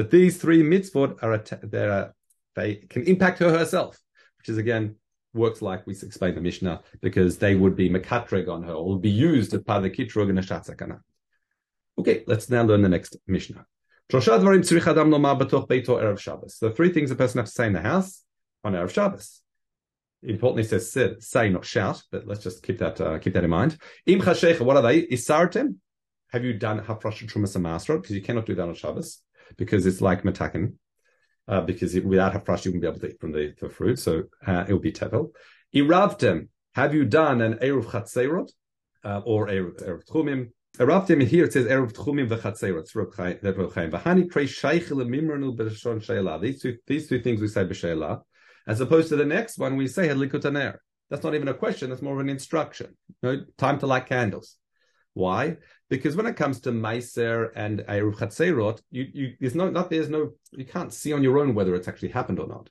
that 0.00 0.10
these 0.10 0.38
three 0.38 0.62
mitzvot 0.62 1.22
are 1.22 1.36
they 1.62 2.08
they 2.56 2.76
can 2.88 3.02
impact 3.02 3.38
her 3.40 3.50
herself, 3.50 4.00
which 4.38 4.48
is 4.48 4.56
again 4.56 4.96
works 5.34 5.60
like 5.60 5.86
we 5.86 5.92
explained 5.92 6.38
the 6.38 6.40
Mishnah 6.40 6.80
because 7.02 7.36
they 7.36 7.54
would 7.54 7.76
be 7.76 7.90
mekatreg 7.90 8.48
on 8.48 8.62
her 8.62 8.72
or 8.72 8.98
be 8.98 9.10
used 9.10 9.52
as 9.52 9.62
part 9.62 9.76
of 9.76 9.82
the 9.82 9.90
kitrog 9.90 10.30
and 10.30 10.38
sakana. 10.38 11.00
Okay, 11.98 12.24
let's 12.26 12.48
now 12.48 12.62
learn 12.62 12.80
the 12.80 12.88
next 12.88 13.18
Mishnah. 13.26 13.66
The 14.08 14.20
three 16.74 16.92
things 16.92 17.10
a 17.10 17.14
person 17.14 17.40
has 17.40 17.50
to 17.50 17.54
say 17.54 17.66
in 17.66 17.74
the 17.74 17.82
house 17.82 18.24
on 18.64 18.72
Erev 18.72 18.90
Shabbos. 18.90 19.42
Importantly, 20.22 20.64
says 20.64 20.90
say, 21.20 21.50
not 21.50 21.66
shout, 21.66 22.02
but 22.10 22.26
let's 22.26 22.42
just 22.42 22.62
keep 22.62 22.78
that 22.78 22.98
uh, 23.02 23.18
keep 23.18 23.34
that 23.34 23.44
in 23.44 23.50
mind. 23.50 23.76
Im 24.06 24.20
what 24.20 24.76
are 24.76 24.82
they? 24.82 25.02
Isartem. 25.08 25.76
Have 26.32 26.42
you 26.44 26.54
done 26.54 26.80
hafrashat 26.80 27.30
trumas 27.30 27.86
Because 27.86 28.16
you 28.16 28.22
cannot 28.22 28.46
do 28.46 28.54
that 28.54 28.66
on 28.66 28.74
Shabbos 28.74 29.20
because 29.56 29.86
it's 29.86 30.00
like 30.00 30.22
matakin. 30.22 30.74
Uh, 31.48 31.60
because 31.60 31.96
it, 31.96 32.04
without 32.04 32.32
hafrash 32.32 32.64
you 32.64 32.70
wouldn't 32.70 32.82
be 32.82 32.86
able 32.86 33.00
to 33.00 33.08
eat 33.08 33.20
from 33.20 33.32
the, 33.32 33.52
the 33.60 33.68
fruit, 33.68 33.98
so 33.98 34.22
uh, 34.46 34.64
it 34.68 34.72
will 34.72 34.78
be 34.78 34.92
tevel. 34.92 35.32
Iravtem, 35.74 36.48
have 36.74 36.94
you 36.94 37.04
done 37.04 37.40
an 37.40 37.54
eruv 37.54 37.86
chatzerot 37.86 38.50
uh, 39.04 39.20
or 39.24 39.48
eruv, 39.48 40.04
tchumim? 40.08 40.50
Iravtem 40.78 41.26
here 41.26 41.46
it 41.46 41.52
says 41.52 41.66
eruv 41.66 41.92
tchumim 41.92 42.28
v'chatzerot. 42.28 42.92
V'hani 42.92 44.30
krei 44.30 44.44
sheichel 44.44 45.04
mimranu 45.04 45.56
b'shon 45.56 46.00
sheila. 46.00 46.38
These 46.40 46.62
two 46.62 46.76
these 46.86 47.08
two 47.08 47.20
things 47.20 47.40
we 47.40 47.48
say 47.48 47.64
b'sheila, 47.64 48.20
as 48.68 48.80
opposed 48.80 49.08
to 49.08 49.16
the 49.16 49.24
next 49.24 49.58
one 49.58 49.76
we 49.76 49.88
say 49.88 50.06
hadlikutaner. 50.06 50.76
That's 51.08 51.24
not 51.24 51.34
even 51.34 51.48
a 51.48 51.54
question. 51.54 51.90
That's 51.90 52.02
more 52.02 52.14
of 52.14 52.20
an 52.20 52.28
instruction. 52.28 52.96
Know, 53.24 53.44
time 53.58 53.80
to 53.80 53.86
light 53.86 54.06
candles. 54.06 54.54
Why? 55.14 55.56
Because 55.90 56.16
when 56.16 56.26
it 56.26 56.36
comes 56.36 56.60
to 56.60 56.70
Meiser 56.70 57.50
and 57.56 57.80
Eruv 57.80 58.16
Chatzerot, 58.16 58.80
you, 58.92 59.08
you, 59.12 59.34
there's 59.40 59.56
no, 59.56 59.68
not, 59.68 59.90
there's 59.90 60.08
no, 60.08 60.30
you 60.52 60.64
can't 60.64 60.94
see 60.94 61.12
on 61.12 61.24
your 61.24 61.38
own 61.38 61.54
whether 61.54 61.74
it's 61.74 61.88
actually 61.88 62.10
happened 62.10 62.38
or 62.38 62.46
not. 62.46 62.70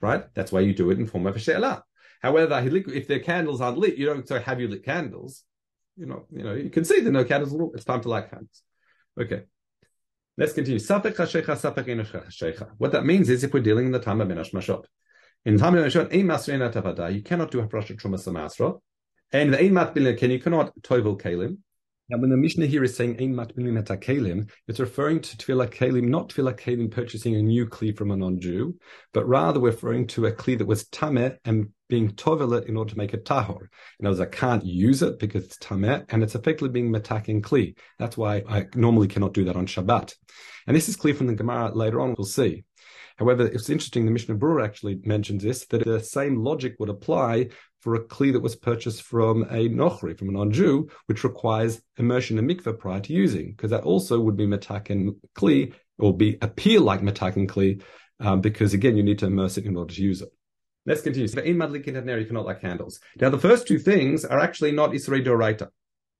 Right? 0.00 0.24
That's 0.34 0.50
why 0.50 0.60
you 0.60 0.74
do 0.74 0.90
it 0.90 0.98
in 0.98 1.06
form 1.06 1.28
of 1.28 1.36
a 1.36 1.38
She'elah. 1.38 1.82
However, 2.20 2.60
if 2.64 3.06
their 3.06 3.20
candles 3.20 3.60
aren't 3.60 3.78
lit, 3.78 3.96
you 3.96 4.06
don't 4.06 4.26
say, 4.26 4.42
have 4.42 4.60
you 4.60 4.66
lit 4.66 4.84
candles? 4.84 5.44
You 5.96 6.06
know, 6.06 6.26
you 6.32 6.42
know, 6.42 6.54
you 6.54 6.68
can 6.68 6.84
see 6.84 6.98
there 6.98 7.10
are 7.10 7.12
no 7.12 7.24
candles. 7.24 7.54
It's 7.74 7.84
time 7.84 8.00
to 8.02 8.08
light 8.08 8.28
candles. 8.28 8.62
Okay. 9.20 9.42
Let's 10.36 10.52
continue. 10.52 10.80
What 10.80 11.04
that 12.92 13.04
means 13.04 13.28
is 13.28 13.44
if 13.44 13.54
we're 13.54 13.60
dealing 13.60 13.86
in 13.86 13.92
the 13.92 14.00
time 14.00 14.20
of 14.20 14.26
Menash 14.28 14.52
Mashot. 14.52 14.84
In 15.44 15.58
time 15.58 15.76
of 15.76 15.84
Mashot, 15.84 16.12
Ein 16.12 17.14
you 17.14 17.22
cannot 17.22 17.52
do 17.52 17.60
a 17.60 17.68
Hafrasha 17.68 17.96
Truma 18.00 18.18
Samasra. 18.18 18.80
And 19.32 19.54
the 19.54 19.60
Ein 19.60 19.74
Bilin, 19.74 20.30
you 20.30 20.40
cannot 20.40 20.72
Toivel 20.82 21.20
Kalim. 21.20 21.58
Now, 22.10 22.16
when 22.16 22.30
the 22.30 22.38
Mishnah 22.38 22.64
here 22.64 22.82
is 22.82 22.96
saying 22.96 23.20
Ein 23.20 23.36
Mat 23.36 23.54
Bilin 23.54 23.82
Kalim, 24.00 24.48
it's 24.66 24.80
referring 24.80 25.20
to 25.20 25.36
Tefillah 25.36 25.68
Kalim, 25.68 26.04
not 26.04 26.30
Tefillah 26.30 26.58
Kalim 26.58 26.90
purchasing 26.90 27.36
a 27.36 27.42
new 27.42 27.66
Kli 27.66 27.94
from 27.94 28.10
a 28.10 28.16
non-Jew, 28.16 28.78
but 29.12 29.28
rather 29.28 29.60
referring 29.60 30.06
to 30.08 30.24
a 30.24 30.32
Kli 30.32 30.56
that 30.56 30.66
was 30.66 30.84
Tameh 30.84 31.36
and 31.44 31.68
being 31.90 32.12
Tovelet 32.12 32.66
in 32.66 32.78
order 32.78 32.92
to 32.92 32.96
make 32.96 33.12
it 33.12 33.26
Tahor. 33.26 33.68
In 34.00 34.06
other 34.06 34.18
words, 34.18 34.20
I 34.20 34.26
can't 34.26 34.64
use 34.64 35.02
it 35.02 35.18
because 35.18 35.44
it's 35.44 35.58
Tameh 35.58 36.06
and 36.08 36.22
it's 36.22 36.34
effectively 36.34 36.70
being 36.70 36.90
Metakin 36.90 37.42
Kli. 37.42 37.76
That's 37.98 38.16
why 38.16 38.42
I 38.48 38.66
normally 38.74 39.08
cannot 39.08 39.34
do 39.34 39.44
that 39.44 39.56
on 39.56 39.66
Shabbat. 39.66 40.14
And 40.66 40.74
this 40.74 40.88
is 40.88 40.96
clear 40.96 41.14
from 41.14 41.26
the 41.26 41.34
Gemara 41.34 41.74
later 41.74 42.00
on, 42.00 42.14
we'll 42.16 42.24
see. 42.24 42.64
However, 43.18 43.46
it's 43.46 43.68
interesting, 43.68 44.04
the 44.04 44.12
Mishnah 44.12 44.36
Berurah 44.36 44.64
actually 44.64 45.00
mentions 45.04 45.42
this, 45.42 45.66
that 45.66 45.84
the 45.84 46.00
same 46.00 46.42
logic 46.44 46.76
would 46.78 46.88
apply 46.88 47.48
for 47.80 47.94
a 47.94 48.04
kli 48.04 48.32
that 48.32 48.40
was 48.40 48.54
purchased 48.54 49.02
from 49.02 49.42
a 49.44 49.68
nochri, 49.68 50.16
from 50.16 50.28
a 50.28 50.32
non-Jew, 50.32 50.88
which 51.06 51.24
requires 51.24 51.82
immersion 51.96 52.38
in 52.38 52.46
mikveh 52.46 52.78
prior 52.78 53.00
to 53.00 53.12
using, 53.12 53.52
because 53.52 53.70
that 53.70 53.82
also 53.82 54.20
would 54.20 54.36
be 54.36 54.46
metakin 54.46 55.16
kli, 55.36 55.74
or 55.98 56.16
be 56.16 56.38
appear 56.42 56.80
like 56.80 57.00
metakin 57.00 57.48
kli, 57.48 57.82
um, 58.20 58.40
because 58.40 58.72
again, 58.72 58.96
you 58.96 59.02
need 59.02 59.18
to 59.18 59.26
immerse 59.26 59.58
it 59.58 59.64
in 59.64 59.76
order 59.76 59.94
to 59.94 60.02
use 60.02 60.22
it. 60.22 60.28
Let's 60.86 61.02
continue. 61.02 61.28
So 61.28 61.40
in 61.40 61.56
madlikin 61.56 62.20
you 62.20 62.26
cannot 62.26 62.46
light 62.46 62.60
candles. 62.60 63.00
Now, 63.20 63.30
the 63.30 63.38
first 63.38 63.66
two 63.68 63.78
things 63.78 64.24
are 64.24 64.38
actually 64.38 64.72
not 64.72 64.90
isrei 64.90 65.24
doraita. 65.24 65.68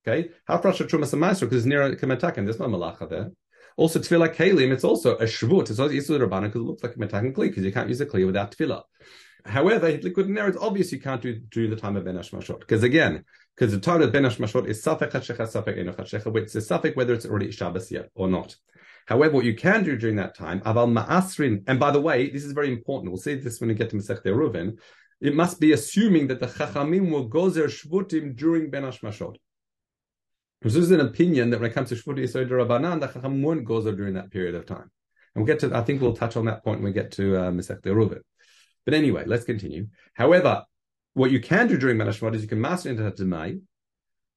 Okay, 0.07 0.31
hafrasha 0.49 0.89
trumas 0.89 1.13
and 1.13 1.41
because 1.41 1.59
it's 1.59 1.67
near 1.67 1.95
kemetakin. 1.97 2.45
There's 2.45 2.59
no 2.59 2.67
malacha 2.67 3.09
there. 3.09 3.31
Also, 3.79 4.01
tefillah 4.01 4.35
kalim, 4.35 4.73
it's 4.73 4.83
also 4.83 5.15
a 5.19 5.25
shvut. 5.25 5.71
It's 5.71 5.79
also 5.79 5.95
Yisur 5.95 6.19
Rabbana 6.19 6.47
because 6.47 6.63
it 6.63 6.65
looks 6.65 6.83
like 6.83 6.97
a 6.97 6.99
metakan 6.99 7.33
kli 7.33 7.43
because 7.43 7.65
you 7.65 7.71
can't 7.71 7.89
use 7.89 8.01
a 8.01 8.07
kli 8.07 8.27
without 8.27 8.51
tefillah. 8.51 8.83
However, 9.47 9.89
liquid 10.03 10.27
and 10.27 10.37
it's 10.37 10.57
obvious 10.57 10.91
you 10.91 11.01
can't 11.01 11.23
do 11.23 11.39
during 11.49 11.71
the 11.71 11.77
time 11.77 11.95
of 11.95 12.05
Ben 12.05 12.17
Mashot. 12.17 12.59
Because 12.59 12.83
again, 12.83 13.25
because 13.55 13.71
the 13.71 13.79
time 13.79 14.03
of 14.03 14.11
Ben 14.11 14.25
Mashot 14.25 14.67
is 14.67 14.85
Safek 14.85 15.13
Hashecha, 15.13 15.47
Safek 15.47 15.79
Enoch 15.79 15.97
Hashecha, 15.97 16.33
which 16.33 16.57
is 16.57 16.69
Safek 16.69 16.97
whether 16.97 17.15
it's 17.15 17.25
already 17.25 17.53
Shabbos 17.53 17.89
yet 17.93 18.11
or 18.17 18.27
not. 18.27 18.57
However, 19.07 19.37
what 19.37 19.45
you 19.45 19.55
can 19.55 19.85
do 19.85 19.97
during 19.97 20.17
that 20.17 20.35
time, 20.35 20.59
Aval 20.63 20.93
Ma'asrin, 20.93 21.63
and 21.69 21.79
by 21.79 21.93
the 21.93 22.01
way, 22.01 22.31
this 22.31 22.45
is 22.45 22.51
very 22.51 22.73
important. 22.73 23.13
We'll 23.13 23.21
see 23.21 23.37
this 23.37 23.61
when 23.61 23.69
we 23.69 23.75
get 23.75 23.91
to 23.91 23.97
Masech 23.97 24.25
Reuven. 24.25 24.77
It 25.21 25.37
must 25.37 25.61
be 25.61 25.71
assuming 25.71 26.27
that 26.27 26.41
the 26.41 26.49
Chachamim 26.49 27.13
will 27.13 27.31
gozer 27.31 27.69
Shvutim 27.69 28.37
during 28.37 28.71
Ben 28.71 28.83
Mashot. 28.83 29.37
This 30.63 30.75
is 30.75 30.91
an 30.91 31.01
opinion 31.01 31.51
that 31.51 31.61
when 31.61 31.71
it 31.71 31.75
comes 31.75 31.91
to 31.91 31.95
Shvuti 31.95 32.25
Yisrael 32.25 32.49
Rabbanan, 32.49 33.01
the 33.01 33.07
Chacham 33.07 33.43
won't 33.43 33.65
go 33.65 33.81
during 33.81 34.15
that 34.15 34.31
period 34.31 34.57
of 34.57 34.67
time. 34.67 34.91
And 35.35 35.45
we'll 35.45 35.47
get 35.47 35.61
to, 35.61 35.77
I 35.77 35.83
think 35.83 36.03
we'll 36.03 36.17
touch 36.17 36.37
on 36.37 36.47
that 36.47 36.65
point 36.65 36.81
when 36.81 36.87
we 36.87 36.93
get 36.93 37.13
to 37.13 37.37
uh, 37.37 37.51
Masech 37.51 37.81
Reuven. 37.83 38.21
But 38.85 38.95
anyway, 38.95 39.25
let's 39.27 39.45
continue. 39.45 39.87
However, 40.15 40.65
what 41.15 41.31
you 41.31 41.41
can 41.41 41.69
do 41.69 41.79
during 41.79 41.97
Menashvat 41.97 42.35
is 42.35 42.43
you 42.43 42.49
can 42.49 42.61
master 42.61 42.89
into 42.89 43.03
Demai. 43.03 43.61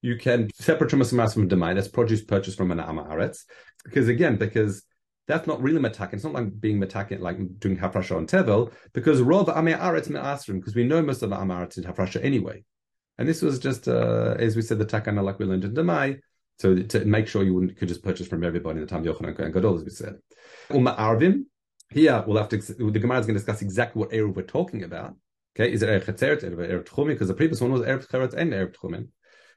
You 0.00 0.16
can 0.16 0.48
separate 0.54 0.90
Trumas 0.90 1.34
from 1.34 1.44
a 1.44 1.46
Demai. 1.46 1.74
That's 1.74 1.88
produce 1.88 2.22
purchased 2.22 2.56
from 2.56 2.70
an 2.70 2.78
Amaretz. 2.78 3.44
Because 3.84 4.08
again, 4.08 4.36
because 4.36 4.84
that's 5.26 5.46
not 5.46 5.62
really 5.62 5.80
metakin. 5.80 6.14
It's 6.14 6.24
not 6.24 6.32
like 6.32 6.60
being 6.60 6.80
metakin, 6.80 7.20
like 7.20 7.38
doing 7.58 7.78
hafrasha 7.78 8.16
on 8.16 8.26
tevel, 8.26 8.72
because 8.92 9.20
rov 9.20 9.46
amei 9.46 9.78
aretz 9.78 10.10
me'asrim, 10.10 10.56
because 10.56 10.74
we 10.74 10.84
know 10.84 11.00
most 11.00 11.22
of 11.22 11.30
the 11.30 11.36
amaretz 11.36 11.78
in 11.78 11.84
hafrasha 11.84 12.22
anyway. 12.22 12.64
And 13.22 13.28
this 13.28 13.40
was 13.40 13.60
just, 13.60 13.86
uh, 13.86 14.34
as 14.40 14.56
we 14.56 14.62
said, 14.62 14.80
the 14.80 14.84
takana 14.84 15.22
like 15.22 15.38
we 15.38 15.44
learned 15.44 15.64
in 15.64 15.74
Demai, 15.74 16.18
so 16.58 16.74
to 16.74 17.04
make 17.04 17.28
sure 17.28 17.44
you 17.44 17.72
could 17.78 17.86
just 17.86 18.02
purchase 18.02 18.26
from 18.26 18.42
everybody 18.42 18.80
in 18.80 18.84
the 18.84 18.90
time 18.90 19.04
Yochanan 19.04 19.38
and 19.38 19.54
Gadol, 19.54 19.76
as 19.76 19.84
we 19.84 19.90
said. 19.90 20.18
Uma 20.70 20.96
arvim. 20.98 21.44
Here 21.88 22.24
we'll 22.26 22.38
have 22.38 22.48
to. 22.48 22.56
The 22.56 22.98
Gemara 22.98 23.20
is 23.20 23.26
going 23.26 23.38
to 23.38 23.44
discuss 23.44 23.62
exactly 23.62 24.00
what 24.00 24.10
eruv 24.10 24.34
we're 24.34 24.42
talking 24.42 24.82
about. 24.82 25.14
Okay, 25.54 25.72
is 25.72 25.84
it 25.84 25.88
erev 25.88 26.04
chetzeret, 26.04 26.42
erev 26.42 26.84
tchumin? 26.84 27.10
Because 27.10 27.28
the 27.28 27.34
previous 27.34 27.60
one 27.60 27.70
was 27.70 27.82
erev 27.82 28.04
chetzeret 28.04 28.34
and 28.34 28.52
erev 28.52 28.74
tchumin. 28.74 29.06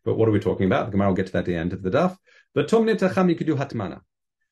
But 0.04 0.14
what 0.14 0.30
are 0.30 0.32
we 0.32 0.40
talking 0.40 0.68
about? 0.68 0.86
The 0.86 0.92
Gemara 0.92 1.08
will 1.08 1.16
get 1.16 1.26
to 1.26 1.32
that 1.32 1.40
at 1.40 1.46
the 1.46 1.56
end 1.56 1.74
of 1.74 1.82
the 1.82 1.90
daf. 1.90 2.16
But 2.54 2.68
tomnit 2.68 3.00
tacham 3.00 3.30
you 3.30 3.36
could 3.36 3.48
do 3.48 3.56
hatmana. 3.56 4.02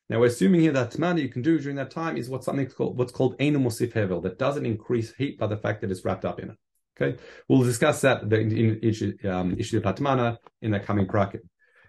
Now 0.08 0.18
we're 0.18 0.26
assuming 0.26 0.62
here 0.62 0.72
that 0.72 0.90
hatmana 0.90 1.22
you 1.22 1.28
can 1.28 1.42
do 1.42 1.60
during 1.60 1.76
that 1.76 1.92
time 1.92 2.16
is 2.16 2.28
what 2.28 2.42
something 2.42 2.66
called 2.66 2.98
what's 2.98 3.12
called 3.12 3.36
enu 3.40 3.60
musif 3.60 3.92
hevel 3.92 4.24
that 4.24 4.40
doesn't 4.40 4.66
increase 4.66 5.14
heat 5.14 5.38
by 5.38 5.46
the 5.46 5.56
fact 5.56 5.82
that 5.82 5.92
it's 5.92 6.04
wrapped 6.04 6.24
up 6.24 6.40
in 6.40 6.50
it. 6.50 6.56
Okay, 7.00 7.18
we'll 7.48 7.64
discuss 7.64 8.02
that 8.02 8.22
in, 8.22 8.56
in 8.56 8.80
issue, 8.82 9.16
um, 9.28 9.56
issue 9.58 9.78
of 9.78 9.82
Hatmana 9.82 10.36
in 10.62 10.70
the 10.70 10.80
coming 10.80 11.06
bracket. 11.06 11.42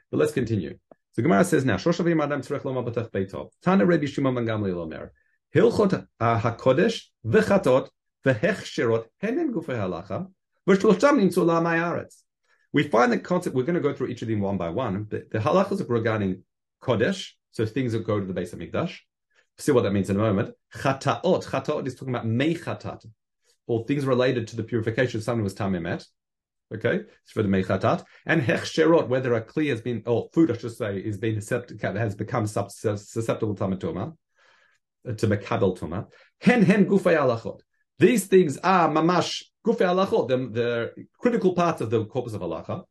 But 0.10 0.18
let's 0.18 0.32
continue. 0.32 0.78
So 1.12 1.22
Gemara 1.22 1.46
says 1.46 1.64
now, 1.64 1.76
Shoshavim 1.76 2.22
Adam 2.24 2.42
Tzrech 2.42 2.66
Loma 2.66 2.84
B'Tach 2.84 3.12
Beitov. 3.12 3.50
Tana 3.62 3.86
Rebbe 3.86 4.08
Shimon 4.08 4.36
Ben 4.36 4.46
Gamliel 4.46 4.78
Omer. 4.78 5.14
Hilchot 5.56 6.08
HaKodesh 6.20 7.04
V'Chatot 7.26 7.88
V'Hechsherot 8.26 9.06
Henem 9.24 9.52
Gufei 9.52 9.78
Halacha 9.78 10.28
V'Shlosham 10.68 11.20
Nimtzu 11.20 11.46
La'amai 11.46 11.80
Aretz. 11.80 12.24
We 12.74 12.84
find 12.84 13.12
the 13.12 13.20
concept, 13.20 13.56
we're 13.56 13.64
going 13.64 13.76
to 13.76 13.80
go 13.82 13.94
through 13.94 14.08
each 14.08 14.22
of 14.24 14.28
them 14.28 14.42
one 14.42 14.58
by 14.58 14.70
one, 14.70 15.04
but 15.04 15.32
the 15.32 15.40
halachas 15.40 15.88
regarding 15.88 16.44
Kodesh, 16.82 17.30
so 17.52 17.66
things 17.66 17.94
that 17.94 18.06
go 18.06 18.20
to 18.20 18.26
the 18.26 18.34
base 18.34 18.52
of 18.52 18.60
Mikdash. 18.60 18.98
See 19.58 19.72
what 19.72 19.84
that 19.84 19.94
means 19.94 20.10
in 20.10 20.18
a 20.18 20.20
moment. 20.20 20.54
Chataot, 20.76 21.46
chataot 21.46 21.88
is 21.88 21.96
talking 21.96 22.14
about 22.14 22.28
mechatat, 22.28 23.06
or 23.68 23.86
things 23.86 24.06
related 24.06 24.48
to 24.48 24.56
the 24.56 24.64
purification 24.64 25.18
of 25.18 25.24
something 25.24 25.44
was 25.44 25.56
tamimet. 25.56 26.06
Okay, 26.74 27.02
it's 27.24 27.32
for 27.32 27.44
the 27.44 27.48
mechatat 27.48 28.04
and 28.26 28.42
hechsherot, 28.42 29.08
whether 29.08 29.36
a 29.36 29.42
kli 29.42 29.70
has 29.70 29.82
been, 29.82 30.02
or 30.08 30.30
food, 30.34 30.50
I 30.50 30.58
should 30.58 30.76
say, 30.76 30.98
is 30.98 31.20
being 31.20 31.36
has 31.36 32.16
become 32.16 32.48
susceptible 32.48 33.54
to 33.54 33.64
tamatoma, 33.64 34.18
uh, 35.08 35.14
to 35.14 35.28
mekabel 35.28 35.78
tuma. 35.78 36.08
Hen 36.42 36.64
hen 36.64 36.88
gufay 36.88 37.18
alachot. 37.18 37.60
These 38.00 38.26
things 38.26 38.58
are 38.58 38.90
mamash 38.90 39.44
gufay 39.64 39.86
alachot, 39.86 40.28
the, 40.28 40.38
the 40.38 41.06
critical 41.20 41.54
parts 41.54 41.82
of 41.82 41.92
the 41.92 42.04
corpus 42.06 42.34
of 42.34 42.42
halacha. 42.42 42.84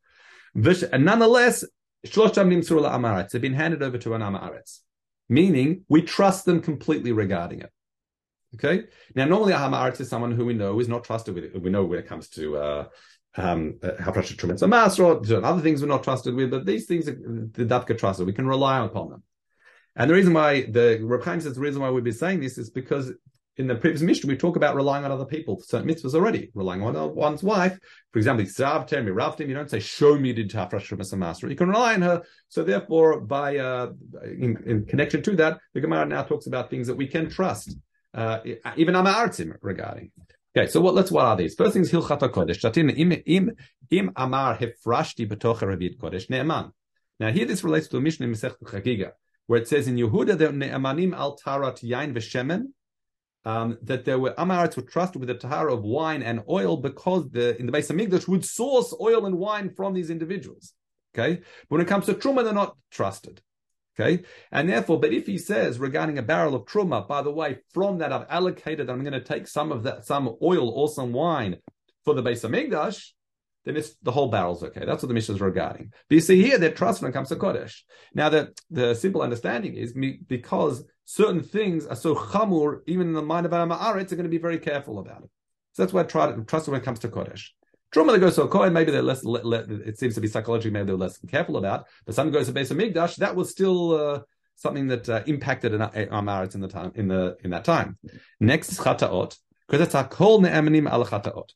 And 0.54 1.04
nonetheless, 1.04 1.64
shlosham 2.06 2.52
nimtzur 2.52 2.88
amaretz. 2.88 3.30
They've 3.30 3.42
been 3.42 3.54
handed 3.54 3.82
over 3.82 3.98
to 3.98 4.14
an 4.14 4.20
amaretz, 4.20 4.82
meaning 5.28 5.84
we 5.88 6.02
trust 6.02 6.44
them 6.44 6.60
completely 6.60 7.10
regarding 7.10 7.60
it. 7.60 7.72
Okay. 8.54 8.84
Now, 9.14 9.24
normally 9.24 9.52
a 9.52 9.56
hamaretz 9.56 10.00
is 10.00 10.08
someone 10.08 10.32
who 10.32 10.44
we 10.44 10.54
know 10.54 10.78
is 10.80 10.88
not 10.88 11.04
trusted 11.04 11.34
with 11.34 11.44
it. 11.44 11.60
We 11.60 11.70
know 11.70 11.84
when 11.84 11.98
it 11.98 12.06
comes 12.06 12.28
to 12.30 12.56
uh, 12.56 12.84
um, 13.36 13.74
Hafrasha 13.82 14.36
Trumitz 14.36 14.62
Masro, 14.62 15.44
other 15.44 15.62
things 15.62 15.82
we're 15.82 15.88
not 15.88 16.04
trusted 16.04 16.34
with, 16.34 16.50
but 16.50 16.66
these 16.66 16.86
things, 16.86 17.06
the 17.06 17.64
Dafka 17.64 17.98
trusted, 17.98 18.26
we 18.26 18.32
can 18.32 18.46
rely 18.46 18.84
upon 18.84 19.10
them. 19.10 19.22
And 19.96 20.10
the 20.10 20.14
reason 20.14 20.32
why 20.32 20.62
the 20.62 21.00
Reb 21.02 21.24
says 21.24 21.54
the 21.54 21.60
reason 21.60 21.80
why 21.80 21.90
we've 21.90 22.04
been 22.04 22.12
saying 22.12 22.40
this 22.40 22.58
is 22.58 22.70
because 22.70 23.12
in 23.56 23.68
the 23.68 23.76
previous 23.76 24.02
mission 24.02 24.28
we 24.28 24.36
talk 24.36 24.56
about 24.56 24.74
relying 24.74 25.04
on 25.04 25.12
other 25.12 25.24
people. 25.24 25.60
Certain 25.60 25.88
mitzvahs 25.88 26.14
already 26.14 26.50
relying 26.54 26.82
on 26.82 27.14
one's 27.14 27.42
wife. 27.42 27.78
For 28.12 28.18
example, 28.18 28.44
Savtem, 28.46 29.06
Ravtim. 29.06 29.48
You 29.48 29.54
don't 29.54 29.70
say 29.70 29.78
show 29.78 30.18
me 30.18 30.32
did 30.32 30.50
Hafrasha 30.50 31.16
Master. 31.16 31.48
You 31.48 31.56
can 31.56 31.68
rely 31.68 31.94
on 31.94 32.02
her. 32.02 32.22
So 32.48 32.64
therefore, 32.64 33.20
by 33.20 33.58
uh, 33.58 33.92
in, 34.24 34.56
in, 34.66 34.84
connection 34.86 35.22
to 35.22 35.36
that, 35.36 35.58
the 35.72 35.80
Gemara 35.80 36.06
now 36.06 36.22
talks 36.24 36.46
about 36.46 36.70
things 36.70 36.88
that 36.88 36.96
we 36.96 37.06
can 37.06 37.30
trust, 37.30 37.76
uh, 38.14 38.38
even 38.76 38.94
Amartim 38.94 39.56
regarding. 39.60 40.10
Okay, 40.56 40.68
so 40.68 40.80
what? 40.80 40.94
Let's 40.94 41.10
what 41.10 41.24
are 41.24 41.36
these? 41.36 41.54
First 41.56 41.72
thing 41.72 41.82
is 41.82 41.90
Hilchat 41.90 42.20
Kodesh. 42.30 42.60
Shatin 42.60 42.90
im 42.96 43.12
im 43.26 43.56
im 43.90 44.12
amar 44.14 44.56
hefrashti 44.56 45.28
betoch 45.28 45.58
Ravit 45.60 45.98
Kodesh 45.98 46.28
ne'eman. 46.30 46.70
Now 47.18 47.32
here 47.32 47.44
this 47.44 47.64
relates 47.64 47.88
to 47.88 47.96
a 47.96 48.00
mission 48.00 48.24
in 48.24 48.30
Masechet 48.30 48.62
Chagiga, 48.62 49.12
where 49.48 49.60
it 49.60 49.66
says 49.66 49.88
in 49.88 49.96
Yehuda 49.96 50.38
that 50.38 50.52
ne'emanim 50.52 51.12
al 51.12 51.36
tarat 51.44 51.82
yain 51.82 52.14
v'shemen, 52.14 52.66
um, 53.44 53.78
that 53.82 54.04
there 54.04 54.20
were 54.20 54.32
Amarites 54.38 54.76
were 54.76 54.82
trusted 54.82 55.20
with 55.20 55.28
the 55.28 55.34
tahara 55.34 55.74
of 55.74 55.82
wine 55.82 56.22
and 56.22 56.42
oil 56.48 56.76
because 56.76 57.28
the 57.30 57.58
in 57.58 57.66
the 57.66 57.72
base 57.72 57.90
of 57.90 57.96
Migdash 57.96 58.28
would 58.28 58.44
source 58.44 58.94
oil 59.00 59.26
and 59.26 59.36
wine 59.36 59.74
from 59.74 59.92
these 59.92 60.08
individuals. 60.08 60.72
Okay, 61.16 61.36
but 61.36 61.68
when 61.68 61.80
it 61.80 61.88
comes 61.88 62.06
to 62.06 62.14
truma, 62.14 62.44
they're 62.44 62.52
not 62.52 62.76
trusted. 62.92 63.42
Okay, 63.98 64.24
and 64.50 64.68
therefore, 64.68 64.98
but 64.98 65.12
if 65.12 65.26
he 65.26 65.38
says 65.38 65.78
regarding 65.78 66.18
a 66.18 66.22
barrel 66.22 66.56
of 66.56 66.64
truma, 66.64 67.06
by 67.06 67.22
the 67.22 67.30
way, 67.30 67.58
from 67.72 67.98
that 67.98 68.12
I've 68.12 68.26
allocated, 68.28 68.90
I'm 68.90 69.04
going 69.04 69.12
to 69.12 69.20
take 69.20 69.46
some 69.46 69.70
of 69.70 69.84
that, 69.84 70.04
some 70.04 70.36
oil 70.42 70.68
or 70.68 70.88
some 70.88 71.12
wine 71.12 71.58
for 72.04 72.12
the 72.12 72.22
base 72.22 72.42
of 72.42 72.50
Migdash, 72.50 73.10
then 73.64 73.76
it's 73.76 73.94
the 74.02 74.10
whole 74.10 74.28
barrel's 74.28 74.62
okay. 74.62 74.84
That's 74.84 75.02
what 75.02 75.08
the 75.08 75.14
mission 75.14 75.34
is 75.34 75.40
regarding. 75.40 75.92
But 76.08 76.14
you 76.14 76.20
see 76.20 76.42
here, 76.42 76.58
they're 76.58 76.72
trust 76.72 77.02
when 77.02 77.10
it 77.10 77.14
comes 77.14 77.28
to 77.30 77.36
Kodesh. 77.36 77.82
Now, 78.14 78.28
the, 78.28 78.52
the 78.70 78.94
simple 78.94 79.22
understanding 79.22 79.74
is 79.74 79.94
because 80.26 80.84
certain 81.04 81.42
things 81.42 81.86
are 81.86 81.96
so 81.96 82.14
chamur, 82.14 82.82
even 82.86 83.08
in 83.08 83.14
the 83.14 83.22
mind 83.22 83.46
of 83.46 83.52
Amaretz, 83.52 84.12
are 84.12 84.16
going 84.16 84.24
to 84.24 84.28
be 84.28 84.38
very 84.38 84.58
careful 84.58 84.98
about 84.98 85.22
it. 85.22 85.30
So 85.72 85.82
that's 85.82 85.92
why 85.92 86.02
trust 86.02 86.68
when 86.68 86.80
it 86.80 86.84
comes 86.84 86.98
to 87.00 87.08
Kodesh. 87.08 87.48
Truma 87.94 88.12
that 88.12 88.18
goes 88.18 88.34
to 88.34 88.42
a 88.42 88.48
Kohen, 88.48 88.72
maybe 88.72 88.90
they're 88.90 89.02
less, 89.02 89.22
le, 89.24 89.38
le, 89.38 89.58
it 89.58 89.98
seems 89.98 90.16
to 90.16 90.20
be 90.20 90.26
psychologically, 90.26 90.72
maybe 90.72 90.86
they're 90.86 90.96
less 90.96 91.16
careful 91.28 91.56
about. 91.56 91.86
But 92.04 92.16
some 92.16 92.32
goes 92.32 92.46
to 92.46 92.52
base 92.52 92.72
of 92.72 92.76
Migdash, 92.76 93.16
that 93.16 93.36
was 93.36 93.50
still 93.50 93.92
uh, 93.92 94.20
something 94.56 94.88
that 94.88 95.08
uh, 95.08 95.22
impacted 95.26 95.80
our 95.80 96.22
marriage 96.22 96.56
in 96.56 96.60
the 96.60 96.66
time, 96.68 96.90
in 96.96 97.06
the, 97.06 97.36
in 97.44 97.50
that 97.50 97.64
time. 97.64 97.96
Next 98.40 98.72
is 98.72 98.78
Chataot, 98.78 99.38
because 99.68 99.86
it's 99.86 99.94
a 99.94 100.02
kol 100.02 100.40
ne'emanim 100.40 100.90
al 100.90 101.04
Chataot. 101.04 101.50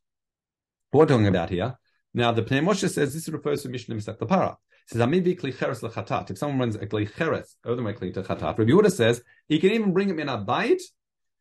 What 0.91 0.93
we're 0.93 1.07
talking 1.07 1.27
about 1.27 1.51
here. 1.51 1.77
Now, 2.15 2.31
the 2.33 2.43
Pnei 2.43 2.63
Moshe 2.63 2.89
says 2.89 3.13
this 3.13 3.29
refers 3.29 3.65
to 3.65 3.69
Mishnah 3.69 3.97
Misach 3.97 4.27
Para. 4.27 4.57
It 4.87 4.93
says, 4.93 5.03
Amibi 5.03 5.39
kli 5.39 5.59
cheres 5.59 5.81
lechatat. 5.81 6.31
If 6.31 6.39
someone 6.39 6.61
runs 6.61 6.77
a 6.77 6.87
kli 6.87 7.15
cheres, 7.15 7.57
other 7.65 7.83
way 7.83 7.93
kli 7.93 8.15
chatat, 8.15 8.41
Rabbi 8.41 8.63
Yehuda 8.63 8.91
says, 8.91 9.23
he 9.49 9.59
can 9.59 9.73
even 9.73 9.93
bring 9.93 10.09
him 10.09 10.19
in 10.19 10.29
a 10.29 10.39
bite, 10.39 10.83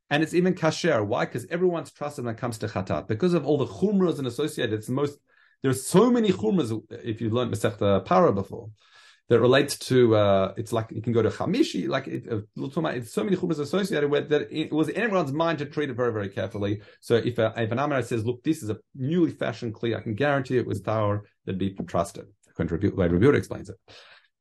and 0.10 0.24
it's 0.24 0.34
even 0.34 0.54
kasher. 0.54 1.06
Why? 1.06 1.26
Because 1.26 1.46
everyone's 1.50 1.92
trusted 1.92 2.26
when 2.26 2.36
it 2.36 2.40
comes 2.40 2.58
to 2.60 2.68
chatat. 2.68 3.08
Because 3.08 3.34
of 3.34 3.46
all 3.46 3.58
the 3.58 3.66
chumras 3.66 4.18
and 4.18 4.28
associated, 4.28 4.74
it's 4.74 4.88
the 4.88 4.94
most, 4.94 5.20
there's 5.62 5.86
so 5.86 6.10
many 6.10 6.32
chumras, 6.32 6.72
if 7.04 7.22
you've 7.22 7.34
learned 7.34 7.54
Masech 7.54 8.06
Para 8.06 8.32
before, 8.34 8.70
that 9.30 9.40
relates 9.42 9.78
to 9.78 10.16
uh, 10.16 10.54
it's 10.56 10.72
like 10.72 10.88
you 10.92 11.02
can 11.02 11.12
go 11.12 11.22
to 11.22 11.30
Chamishi, 11.30 11.88
like 11.88 12.08
it, 12.08 12.24
uh, 12.32 12.40
it's 12.56 13.12
so 13.12 13.24
many 13.24 13.36
chumras 13.36 13.60
associated 13.60 14.10
with 14.10 14.30
that 14.30 14.48
it 14.52 14.72
was 14.72 14.88
in 14.90 14.96
everyone's 15.02 15.34
mind 15.34 15.60
to 15.60 15.66
treat 15.66 15.90
it 15.90 15.96
very 15.96 16.14
very 16.14 16.30
carefully. 16.30 16.82
So 17.02 17.16
if 17.16 17.38
a, 17.38 17.54
if 17.58 17.72
an 17.72 17.80
Amar 17.80 18.02
says, 18.04 18.26
"Look, 18.26 18.44
this 18.44 18.64
is 18.64 18.70
a 18.70 18.78
newly 18.96 19.32
fashioned 19.32 19.74
kli," 19.74 19.98
I 19.98 20.02
can 20.02 20.16
guarantee 20.16 20.58
it 20.58 20.66
was 20.66 20.80
tower 20.82 21.26
that 21.46 21.58
be 21.58 21.72
trusted. 21.88 22.28
Way 22.58 23.08
Rabbi 23.08 23.38
explains 23.38 23.70
it. 23.70 23.76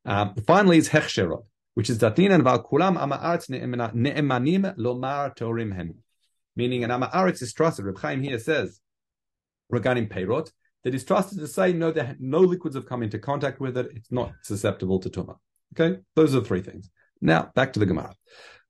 Um, 0.05 0.35
finally, 0.47 0.77
is 0.77 0.89
hechsherot, 0.89 1.43
which 1.77 1.91
is 1.91 1.99
datin 1.99 2.31
and 2.33 2.43
val 2.43 2.63
kulam 2.63 2.97
amaaretz 2.97 3.51
ne'emanim 3.51 4.75
lomar 4.77 5.37
torim 5.37 5.75
hen, 5.75 5.93
meaning 6.55 6.83
an 6.83 6.89
amaaretz 6.89 7.43
is 7.43 7.53
trusted. 7.53 7.85
Reb 7.85 7.99
Chaim 7.99 8.23
here 8.23 8.39
says 8.39 8.81
regarding 9.69 10.07
peyrot 10.09 10.51
that 10.83 10.95
is 10.95 11.03
trusted 11.03 11.37
to 11.37 11.45
say 11.47 11.73
no, 11.73 11.91
that 11.91 12.19
no 12.19 12.39
liquids 12.39 12.75
have 12.75 12.87
come 12.87 13.03
into 13.03 13.19
contact 13.19 13.59
with 13.59 13.77
it. 13.77 13.91
It's 13.93 14.11
not 14.11 14.31
susceptible 14.41 14.99
to 15.01 15.09
tuma. 15.11 15.35
Okay, 15.79 15.99
those 16.15 16.33
are 16.33 16.41
three 16.41 16.63
things. 16.63 16.89
Now 17.21 17.51
back 17.53 17.73
to 17.73 17.79
the 17.79 17.85
Gemara. 17.85 18.15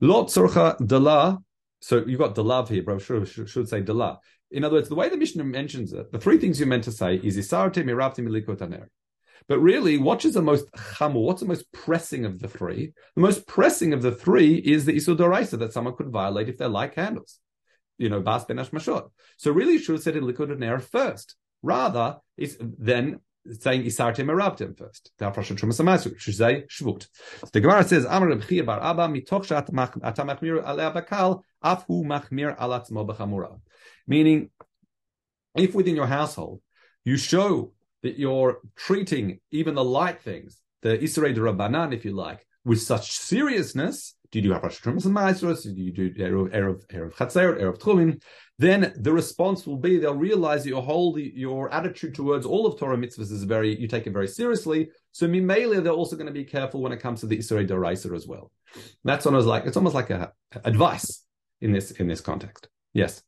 Lot 0.02 0.28
sorcha 0.28 0.86
dala. 0.86 1.40
So 1.80 2.04
you've 2.06 2.20
got 2.20 2.36
dalav 2.36 2.68
here, 2.68 2.84
bro. 2.84 3.00
Should, 3.00 3.30
should, 3.30 3.50
should 3.50 3.70
say 3.70 3.80
dala. 3.80 4.20
In 4.52 4.66
other 4.66 4.76
words, 4.76 4.90
the 4.90 4.96
way 4.96 5.08
the 5.08 5.16
Mishnah 5.16 5.46
mentions 5.46 5.94
it, 5.94 6.12
the 6.12 6.20
three 6.20 6.40
things 6.40 6.60
you're 6.60 6.68
meant 6.68 6.84
to 6.84 6.92
say 6.92 7.16
is 7.16 7.38
isarte 7.38 7.82
mirabti 7.86 8.20
milikotaner. 8.20 8.88
But 9.48 9.60
really, 9.60 9.98
what 9.98 10.26
is 10.26 10.34
the 10.34 10.42
most 10.42 10.70
chamur? 10.74 11.24
What's 11.24 11.42
the 11.42 11.48
most 11.48 11.72
pressing 11.72 12.26
of 12.26 12.40
the 12.40 12.48
three? 12.48 12.94
The 13.16 13.22
most 13.22 13.48
pressing 13.48 13.94
of 13.94 14.02
the 14.02 14.12
three 14.12 14.56
is 14.56 14.86
the 14.86 14.94
isur 14.94 15.18
doraisa 15.18 15.58
that 15.60 15.74
someone 15.74 15.96
could 15.96 16.10
violate 16.10 16.50
if 16.50 16.58
they 16.58 16.66
light 16.66 16.94
candles. 16.94 17.40
You 17.98 18.10
know, 18.10 18.20
bas 18.22 18.46
ben 18.46 18.58
mashot. 18.58 19.10
So 19.38 19.52
really, 19.52 19.74
you 19.74 19.80
should 19.80 19.94
have 19.94 20.04
said 20.04 20.16
in 20.16 20.26
liquid 20.26 20.50
first. 20.84 21.36
Rather, 21.64 22.18
it's 22.36 22.56
then 22.60 23.22
saying 23.60 23.84
Isartim 23.84 24.26
Arabtim 24.26 24.78
first. 24.78 25.12
The 25.18 25.26
Shvut. 25.26 27.08
The 27.54 27.62
Gemara 27.62 27.84
says, 27.84 28.06
Amar 28.06 28.30
Rebchir 28.30 28.66
Bar 28.66 28.84
Abba, 28.84 29.08
mitoch 29.08 29.46
shat 29.46 29.68
atamachmir 29.68 30.62
alea 30.66 30.92
bakal, 30.92 31.42
afhu 31.64 32.04
machmir 32.04 32.58
alatzmo 32.58 33.08
b'chamura. 33.08 33.60
Meaning, 34.06 34.50
if 35.56 35.74
within 35.74 35.96
your 35.96 36.08
household 36.08 36.62
you 37.04 37.18
show 37.18 37.72
that 38.04 38.20
you're 38.20 38.60
treating 38.76 39.40
even 39.52 39.76
the 39.76 39.84
light 39.84 40.22
things, 40.22 40.62
the 40.82 41.02
Israel 41.02 41.34
de 41.34 41.42
Rabbanan, 41.42 41.94
if 41.94 42.06
you 42.06 42.14
like, 42.14 42.46
with 42.64 42.82
such 42.82 43.18
seriousness, 43.18 44.16
do 44.32 44.40
you 44.40 44.44
do 44.44 44.54
Rosh 44.54 44.82
Hashanah 44.82 45.06
and 45.06 45.16
Maasros? 45.16 45.64
Do 45.64 45.82
you 45.82 45.92
do 45.92 46.14
Erev 46.14 46.86
Erev 46.88 47.14
Chatzeret, 47.14 47.62
Erev 47.62 47.80
Tchumim? 47.80 48.22
Then 48.60 48.94
the 48.98 49.14
response 49.14 49.66
will 49.66 49.78
be 49.78 49.98
they'll 49.98 50.16
realize 50.16 50.66
your 50.66 50.82
whole 50.82 51.18
your 51.18 51.74
attitude 51.74 52.16
towards 52.16 52.46
all 52.46 52.66
of 52.66 52.78
Torah 52.78 52.98
mitzvahs 52.98 53.32
is 53.32 53.44
very 53.44 53.80
you 53.80 53.88
take 53.88 54.06
it 54.06 54.12
very 54.12 54.28
seriously. 54.28 54.90
So 55.14 55.28
Mimele, 55.28 55.82
they're 55.82 55.94
also 55.94 56.18
going 56.18 56.28
to 56.28 56.34
be 56.34 56.44
careful 56.44 56.82
when 56.82 56.92
it 56.92 57.00
comes 57.00 57.22
to 57.22 57.28
the 57.28 57.38
Isra 57.38 57.66
Daraisa 57.66 58.14
as 58.16 58.28
well. 58.28 58.52
That's 59.06 59.26
almost 59.26 59.48
like 59.48 59.66
it's 59.66 59.78
almost 59.78 59.96
like 59.96 60.10
a 60.10 60.34
advice 60.66 61.24
in 61.62 61.72
this 61.72 61.92
in 61.92 62.08
this 62.08 62.20
context. 62.20 62.68
Yes. 62.94 63.24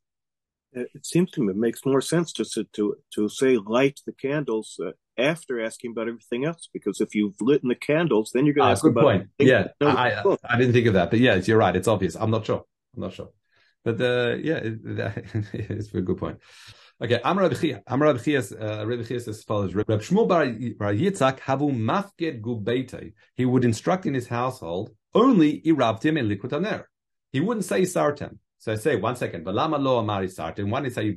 It 0.72 1.06
seems 1.06 1.32
to 1.32 1.42
me 1.42 1.52
it 1.52 1.58
makes 1.58 1.86
more 1.86 2.02
sense 2.02 2.32
to 2.34 2.46
to 2.74 2.96
to 3.16 3.30
say 3.30 3.58
light 3.58 4.00
the 4.06 4.14
candles 4.14 4.80
uh, 4.86 4.92
after 5.18 5.64
asking 5.64 5.92
about 5.92 6.08
everything 6.08 6.46
else. 6.46 6.70
Because 6.72 7.02
if 7.02 7.16
you've 7.16 7.40
lit 7.42 7.62
the 7.64 7.76
candles, 7.76 8.32
then 8.34 8.46
you're 8.46 8.54
going 8.54 8.66
to 8.66 8.70
ah, 8.70 8.72
ask 8.74 8.84
good 8.84 8.92
about. 8.92 9.04
Point. 9.04 9.28
Yeah, 9.40 9.70
I, 9.82 10.12
I, 10.12 10.38
I, 10.48 10.58
didn't 10.58 10.74
think 10.74 10.88
of 10.88 10.94
that, 10.94 11.10
but 11.10 11.20
yes, 11.20 11.48
you're 11.48 11.58
right. 11.58 11.75
It's 11.75 11.88
obvious. 11.88 12.16
I'm 12.16 12.29
not 12.29 12.46
sure. 12.46 12.64
I'm 12.96 13.01
not 13.01 13.14
sure, 13.14 13.29
but 13.84 14.00
uh, 14.00 14.36
yeah, 14.36 14.58
it, 14.58 14.79
it's 15.53 15.94
a 15.94 16.01
good 16.01 16.18
point. 16.18 16.38
Okay, 17.01 17.20
Amar 17.24 17.44
Rabbi 17.44 17.55
Chia. 17.55 17.82
Rabbi 17.90 18.20
Chia, 18.20 18.40
uh, 18.40 18.86
Rabbi 18.86 19.03
Chia 19.03 19.20
says 19.20 19.40
as 19.40 19.44
follows: 19.44 19.74
Rabbi 19.74 19.94
Shmuel 19.94 20.27
Bar 20.27 20.46
Yitzak 20.46 21.40
havu 21.40 21.72
mafged 21.72 22.42
gubete. 22.42 23.14
He 23.36 23.46
would 23.46 23.66
instruct 23.66 24.05
in 24.05 24.14
his 24.14 24.27
household 24.27 24.92
only 25.16 25.62
irabtim 25.62 26.20
and 26.20 26.27
liquid 26.27 26.53
He 27.32 27.40
wouldn't 27.40 27.66
say 27.66 27.86
sartem. 27.86 28.40
So 28.59 28.74
I 28.74 28.75
say 28.75 28.98
one 28.98 29.15
second, 29.15 29.45
Balama 29.45 29.81
lo 29.81 30.00
amari 30.00 30.27
sartin. 30.27 30.69
One 30.69 30.85
is 30.85 30.95
how 30.95 31.01
you, 31.01 31.13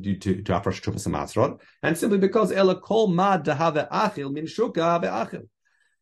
do 0.00 0.16
to 0.16 0.42
to 0.42 0.56
afresh 0.56 0.80
trufas 0.80 1.06
amasrot, 1.06 1.60
and 1.82 1.96
simply 1.96 2.16
because 2.16 2.50
ela 2.50 2.80
kol 2.80 3.08
ma 3.08 3.36
dahave 3.36 3.86
achil 3.90 4.32
min 4.32 4.46
shuka 4.46 5.00
be'achil. 5.02 5.46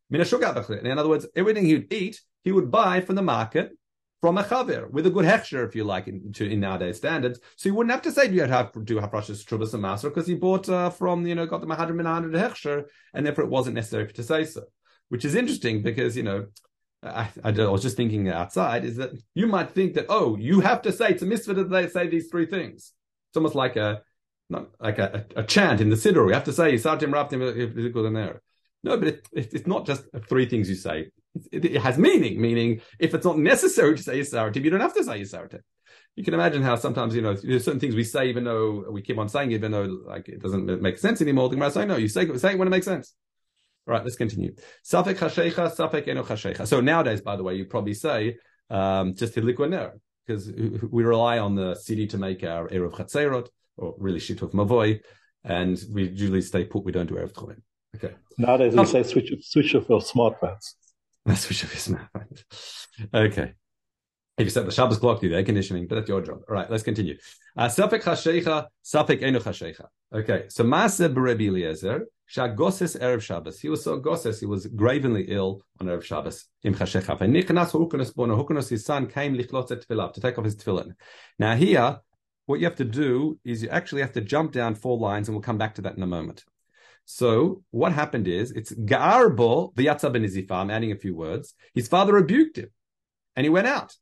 Min 0.09 0.21
shuka 0.21 0.85
In 0.85 0.97
other 0.97 1.09
words, 1.09 1.27
everything 1.35 1.67
he 1.67 1.75
would 1.75 1.93
eat, 1.93 2.21
he 2.45 2.53
would 2.53 2.71
buy 2.71 3.01
from 3.01 3.17
the 3.17 3.23
market 3.23 3.73
from 4.21 4.39
a 4.39 4.45
chaver 4.45 4.89
with 4.89 5.05
a 5.05 5.11
good 5.11 5.25
hechsher, 5.25 5.67
if 5.67 5.75
you 5.75 5.83
like, 5.83 6.07
in, 6.07 6.33
to, 6.33 6.49
in 6.49 6.61
nowadays 6.61 6.97
standards. 6.97 7.41
So 7.57 7.69
you 7.69 7.75
wouldn't 7.75 7.91
have 7.91 8.03
to 8.03 8.13
say 8.13 8.31
you 8.31 8.43
have 8.43 8.71
to 8.73 8.81
do 8.81 9.01
hafrashas 9.01 9.45
trubas 9.45 9.75
and 9.75 9.83
master 9.83 10.11
because 10.11 10.29
he 10.29 10.35
bought 10.35 10.69
uh, 10.69 10.91
from 10.91 11.27
you 11.27 11.35
know 11.35 11.45
got 11.45 11.61
the 11.61 11.67
mahadrim 11.67 11.97
min 11.97 12.07
hundred 12.07 12.35
hechsher, 12.35 12.85
and 13.13 13.27
therefore 13.27 13.45
it 13.45 13.51
wasn't 13.51 13.75
necessary 13.75 14.13
to 14.13 14.23
say 14.23 14.45
so. 14.45 14.63
Which 15.09 15.25
is 15.25 15.35
interesting 15.35 15.83
because 15.83 16.17
you 16.17 16.23
know 16.23 16.47
I, 17.05 17.29
I, 17.43 17.51
was 17.51 17.83
just 17.83 17.97
thinking 17.97 18.29
outside 18.29 18.85
is 18.85 18.97
that 18.97 19.11
you 19.35 19.47
might 19.47 19.71
think 19.71 19.95
that 19.95 20.07
oh 20.09 20.37
you 20.37 20.61
have 20.61 20.83
to 20.83 20.93
say 20.93 21.13
to 21.15 21.27
mitzvah 21.27 21.55
that 21.55 21.71
they 21.71 21.89
say 21.89 22.09
these 22.09 22.29
three 22.29 22.47
things. 22.47 22.93
It's 23.31 23.37
almost 23.37 23.55
like 23.55 23.77
a 23.77 24.03
not 24.49 24.69
like 24.81 24.99
a, 24.99 25.27
a, 25.37 25.41
a 25.41 25.45
chant 25.45 25.81
in 25.81 25.91
the 25.91 25.97
siddur. 25.97 26.27
You 26.29 26.35
have 26.35 26.45
to 26.45 26.53
say 26.53 26.75
sartim 26.75 27.13
raptim. 27.13 28.41
No, 28.83 28.99
but 28.99 29.09
it, 29.09 29.29
it, 29.33 29.55
it's 29.55 29.67
not 29.67 29.87
just 29.87 30.05
three 30.29 30.47
things 30.47 30.69
you 30.69 30.75
say. 30.75 31.11
It, 31.51 31.65
it, 31.65 31.81
has 31.81 31.99
meaning. 31.99 32.41
Meaning, 32.41 32.83
if 32.99 33.15
it's 33.15 33.25
not 33.25 33.39
necessary 33.39 33.97
to 33.97 34.03
say 34.03 34.21
yisaratim, 34.21 34.63
you 34.63 34.71
don't 34.71 34.81
have 34.81 34.95
to 34.95 35.03
say 35.03 35.21
yisaratim. 35.21 35.61
You 36.17 36.23
can 36.23 36.35
imagine 36.35 36.63
how 36.63 36.77
sometimes 36.77 37.17
you 37.17 37.23
know 37.23 37.35
there's 37.35 37.65
certain 37.65 37.81
things 37.81 37.95
we 37.95 38.05
say 38.05 38.29
even 38.29 38.45
though 38.45 38.85
we 38.91 39.03
keep 39.03 39.19
on 39.19 39.29
saying 39.29 39.51
it, 39.51 39.57
even 39.57 39.73
though 39.73 40.03
like 40.07 40.29
it 40.29 40.41
doesn't 40.41 40.81
make 40.81 40.99
sense 40.99 41.21
anymore. 41.21 41.49
The 41.49 41.57
Gemara 41.57 41.71
say 41.71 41.87
no, 41.87 41.97
you 41.97 42.09
say 42.09 42.33
say 42.37 42.53
it 42.53 42.59
when 42.59 42.69
it 42.69 42.71
makes 42.71 42.87
sense. 42.87 43.15
All 43.87 43.93
right, 43.93 44.03
let's 44.03 44.17
continue. 44.17 44.55
Safek 44.85 45.17
hashecha, 45.17 45.77
safek 45.77 46.09
eno 46.09 46.23
hashecha. 46.23 46.67
So 46.67 46.81
nowadays, 46.81 47.21
by 47.21 47.37
the 47.37 47.43
way, 47.43 47.55
you 47.55 47.67
probably 47.67 47.95
say 47.95 48.37
um, 48.71 49.15
just 49.15 49.35
hilikuaner 49.35 49.93
because 50.27 50.51
we 50.51 51.05
rely 51.05 51.39
on 51.39 51.55
the 51.55 51.75
city 51.75 52.07
to 52.07 52.19
make 52.19 52.43
our 52.45 52.69
erev 52.69 52.93
chatzerot 52.93 53.49
or 53.77 53.95
really 53.99 54.21
shituf 54.21 54.53
mavoy, 54.53 55.01
and 55.45 55.83
we 55.93 56.09
usually 56.09 56.41
stay 56.41 56.65
put. 56.65 56.85
We 56.85 56.93
don't 56.93 57.07
do 57.07 57.15
erev 57.15 57.33
tchumen. 57.33 57.61
Okay. 57.97 58.15
Nowadays, 58.39 58.75
we 58.75 58.87
say 58.87 59.03
switch 59.03 59.33
switch 59.43 59.75
off 59.75 59.89
your 59.89 60.01
smartphones. 60.01 60.75
switch 61.35 61.65
off 61.65 61.75
your 61.75 61.99
smartphones. 61.99 62.87
Okay. 63.13 63.53
If 64.37 64.47
you 64.47 64.51
set 64.51 64.65
the 64.67 64.73
Shabbos 64.73 64.99
clock, 64.99 65.21
do 65.21 65.29
the 65.29 65.37
air 65.37 65.45
conditioning, 65.45 65.87
but 65.87 65.97
that's 65.97 66.09
your 66.09 66.21
job. 66.21 66.41
All 66.49 66.55
right, 66.55 66.69
let's 66.69 66.83
continue. 66.83 67.17
Uh, 67.57 67.67
safek 67.67 68.03
hashecha, 68.03 68.67
safek 68.85 69.23
eno 69.23 69.39
hashecha. 69.39 69.87
Okay, 70.13 70.47
so 70.49 70.65
Berebi 70.65 71.49
Eliezer, 71.49 72.07
Shagoses 72.31 72.99
Erev 73.01 73.21
Shabbos. 73.21 73.61
He 73.61 73.69
was 73.69 73.85
so 73.85 73.99
goses, 73.99 74.41
he 74.41 74.47
was 74.47 74.67
gravenly 74.67 75.25
ill 75.29 75.63
on 75.81 75.87
Erev 75.87 76.03
Shabbos. 76.03 76.47
Im 76.63 76.75
And 76.75 76.81
V'nichnas 76.81 77.71
Hukunas 77.73 78.15
Bono, 78.15 78.43
Hukunas, 78.43 78.69
his 78.69 78.85
son, 78.85 79.07
came 79.07 79.35
lichlotz 79.35 79.71
et 79.71 79.87
tefillah, 79.87 80.13
to 80.13 80.21
take 80.21 80.39
off 80.39 80.45
his 80.45 80.57
tefillin. 80.57 80.95
Now 81.39 81.55
here, 81.55 81.99
what 82.47 82.61
you 82.61 82.67
have 82.67 82.77
to 82.77 82.85
do 82.85 83.39
is 83.45 83.63
you 83.63 83.69
actually 83.69 84.03
have 84.03 84.13
to 84.13 84.21
jump 84.21 84.53
down 84.53 84.75
four 84.75 84.99
lines, 84.99 85.29
and 85.29 85.35
we'll 85.35 85.43
come 85.43 85.59
back 85.59 85.75
to 85.77 85.83
that 85.83 85.97
in 85.97 86.03
a 86.03 86.07
moment. 86.07 86.45
So 87.05 87.63
what 87.71 87.93
happened 87.93 88.27
is, 88.27 88.51
it's 88.53 88.73
Garbo, 88.73 89.75
V'yatza 89.75 90.13
ben 90.13 90.57
I'm 90.57 90.71
adding 90.71 90.93
a 90.93 90.97
few 90.97 91.15
words. 91.15 91.55
His 91.75 91.89
father 91.89 92.15
rebuked 92.15 92.59
him, 92.59 92.71
and 93.37 93.45
he 93.45 93.51
went 93.51 93.67
out. 93.67 93.95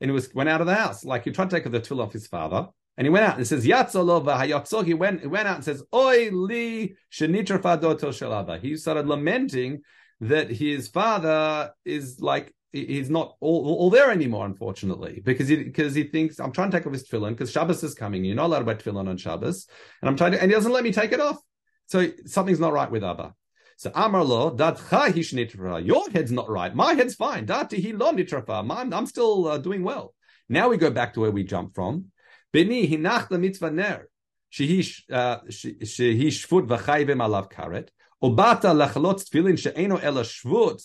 And 0.00 0.10
he 0.10 0.12
was 0.14 0.34
went 0.34 0.48
out 0.48 0.60
of 0.60 0.66
the 0.66 0.74
house. 0.74 1.04
Like 1.04 1.24
he 1.24 1.30
tried 1.30 1.50
to 1.50 1.56
take 1.56 1.66
off 1.66 1.72
the 1.72 1.80
tefillah 1.80 2.06
off 2.06 2.12
his 2.12 2.26
father, 2.26 2.68
and 2.96 3.06
he 3.06 3.10
went 3.10 3.24
out 3.24 3.36
and 3.36 3.46
says, 3.46 3.66
Yatzolova 3.66 4.38
Hayatzol. 4.38 4.84
He 4.84 4.94
went, 4.94 5.20
he 5.20 5.26
went 5.26 5.48
out 5.48 5.56
and 5.56 5.64
says, 5.64 5.82
Oi 5.92 6.30
li 6.30 6.96
shenitrafadoto 7.12 8.10
shalaba. 8.10 8.60
He 8.60 8.76
started 8.76 9.06
lamenting 9.06 9.82
that 10.20 10.50
his 10.50 10.88
father 10.88 11.72
is 11.84 12.20
like, 12.20 12.54
he's 12.70 13.10
not 13.10 13.36
all, 13.40 13.66
all 13.66 13.90
there 13.90 14.10
anymore, 14.10 14.46
unfortunately, 14.46 15.20
because 15.24 15.48
he, 15.48 15.56
because 15.56 15.94
he 15.94 16.04
thinks, 16.04 16.38
I'm 16.38 16.52
trying 16.52 16.70
to 16.70 16.78
take 16.78 16.86
off 16.86 16.92
his 16.92 17.08
tefillin 17.08 17.30
because 17.30 17.50
Shabbos 17.50 17.82
is 17.82 17.94
coming. 17.94 18.24
You're 18.24 18.36
not 18.36 18.46
allowed 18.46 18.60
to 18.60 18.64
wear 18.64 18.76
tefillin 18.76 19.08
on 19.08 19.16
Shabbos. 19.16 19.66
And 20.00 20.08
I'm 20.08 20.16
trying 20.16 20.32
to, 20.32 20.40
and 20.40 20.50
he 20.50 20.54
doesn't 20.54 20.72
let 20.72 20.84
me 20.84 20.92
take 20.92 21.12
it 21.12 21.20
off. 21.20 21.38
So 21.86 22.08
something's 22.26 22.60
not 22.60 22.72
right 22.72 22.90
with 22.90 23.02
Abba. 23.02 23.34
So 23.76 23.90
Amarlo, 23.90 24.56
datcha 24.56 25.08
hishnitrafa. 25.08 25.84
Your 25.84 26.08
head's 26.10 26.30
not 26.30 26.48
right. 26.48 26.72
My 26.74 26.94
head's 26.94 27.16
fine. 27.16 27.44
Dati 27.46 27.82
hi 27.84 27.96
lo 27.96 28.12
nitrafa. 28.12 28.92
I'm 28.92 29.06
still 29.06 29.48
uh, 29.48 29.58
doing 29.58 29.82
well. 29.82 30.14
Now 30.48 30.68
we 30.68 30.76
go 30.76 30.90
back 30.90 31.14
to 31.14 31.20
where 31.20 31.32
we 31.32 31.42
jumped 31.42 31.74
from. 31.74 32.06
Bini 32.53 32.87
hinach 32.87 33.29
la 33.31 33.37
mitzvah 33.37 33.71
ner. 33.71 34.07
שהיא 34.49 36.31
שפוט 36.31 36.65
וחייבים 36.67 37.21
עליו 37.21 37.43
כרת, 37.49 37.91
או 38.21 38.35
באת 38.35 38.65
לחלוץ 38.65 39.23
תפילין 39.23 39.57
שאינו 39.57 39.99
אלא 39.99 40.23
שבות, 40.23 40.81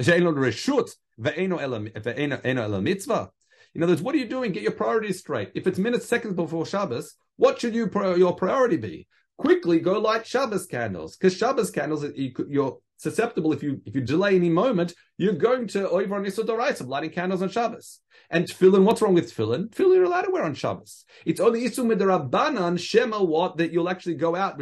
שאינו 0.00 0.30
רשות 0.46 0.90
ואינו 1.18 1.60
אלא 1.60 2.78
mitzvah. 2.84 3.26
In 3.74 3.82
other 3.82 3.92
words, 3.92 4.02
what 4.02 4.14
are 4.14 4.18
you 4.18 4.28
doing? 4.28 4.52
Get 4.52 4.62
your 4.62 4.72
priorities 4.72 5.18
straight. 5.20 5.50
If 5.54 5.66
it's 5.66 5.78
minutes, 5.78 6.06
seconds 6.06 6.34
before 6.34 6.66
Shabbos, 6.66 7.14
what 7.36 7.58
should 7.60 7.74
you 7.74 7.88
your 8.18 8.36
priority 8.36 8.76
be? 8.76 9.06
quickly 9.42 9.80
go 9.80 9.98
light 9.98 10.26
Shabbos 10.26 10.66
candles 10.66 11.16
because 11.16 11.36
Shabbos 11.36 11.70
candles 11.70 12.04
you're 12.14 12.78
susceptible 12.97 13.53
if 13.53 13.63
you 13.63 13.81
if 13.85 13.95
you 13.95 14.01
delay 14.01 14.35
any 14.35 14.49
moment, 14.49 14.93
you're 15.17 15.33
going 15.33 15.67
to 15.67 15.89
over 15.89 16.15
on 16.15 16.25
Yisod 16.25 16.87
lighting 16.87 17.11
candles 17.11 17.41
on 17.41 17.49
Shabbos. 17.49 17.99
And 18.29 18.45
tefillin, 18.45 18.83
what's 18.83 19.01
wrong 19.01 19.13
with 19.13 19.33
tefillin? 19.33 19.69
Tefillin 19.69 19.95
you're 19.95 20.03
allowed 20.03 20.23
to 20.23 20.31
wear 20.31 20.43
on 20.43 20.53
Shabbos. 20.53 21.05
It's 21.25 21.39
only 21.39 21.67
the 21.67 21.75
Rabbanan 21.75 22.79
Shema 22.79 23.23
what 23.23 23.57
that 23.57 23.71
you'll 23.71 23.89
actually 23.89 24.15
go 24.15 24.35
out, 24.35 24.59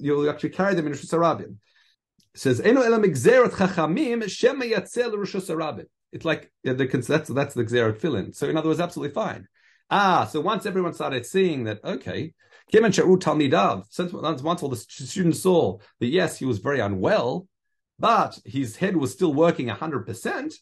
you'll 0.00 0.30
actually 0.30 0.50
carry 0.50 0.74
them 0.74 0.86
in 0.86 0.92
Rosh 0.92 1.04
Hashanah. 1.04 1.54
Says 2.34 2.60
Eno 2.60 2.80
elam 2.80 3.02
chachamim 3.02 4.28
Shema 4.30 4.64
yatzel 4.64 5.16
Rosh 5.16 5.34
Hashanah. 5.34 5.84
It's 6.12 6.24
like 6.24 6.50
that's 6.64 7.28
that's 7.28 7.54
the 7.54 7.64
Xerat 7.64 8.00
tefillin. 8.00 8.34
So 8.34 8.48
in 8.48 8.56
other 8.56 8.68
words, 8.68 8.80
absolutely 8.80 9.14
fine. 9.14 9.48
Ah, 9.90 10.24
so 10.24 10.40
once 10.40 10.64
everyone 10.64 10.94
started 10.94 11.26
seeing 11.26 11.64
that, 11.64 11.84
okay, 11.84 12.32
Sharu 12.72 13.18
Talmidav, 13.18 13.84
since 13.90 14.12
once 14.12 14.62
all 14.62 14.68
the 14.70 14.76
students 14.76 15.40
saw 15.42 15.78
that 16.00 16.06
yes, 16.06 16.38
he 16.38 16.46
was 16.46 16.58
very 16.58 16.80
unwell, 16.80 17.46
but 18.02 18.36
his 18.44 18.74
head 18.74 18.96
was 18.96 19.12
still 19.12 19.32
working 19.32 19.68
100%, 19.68 20.54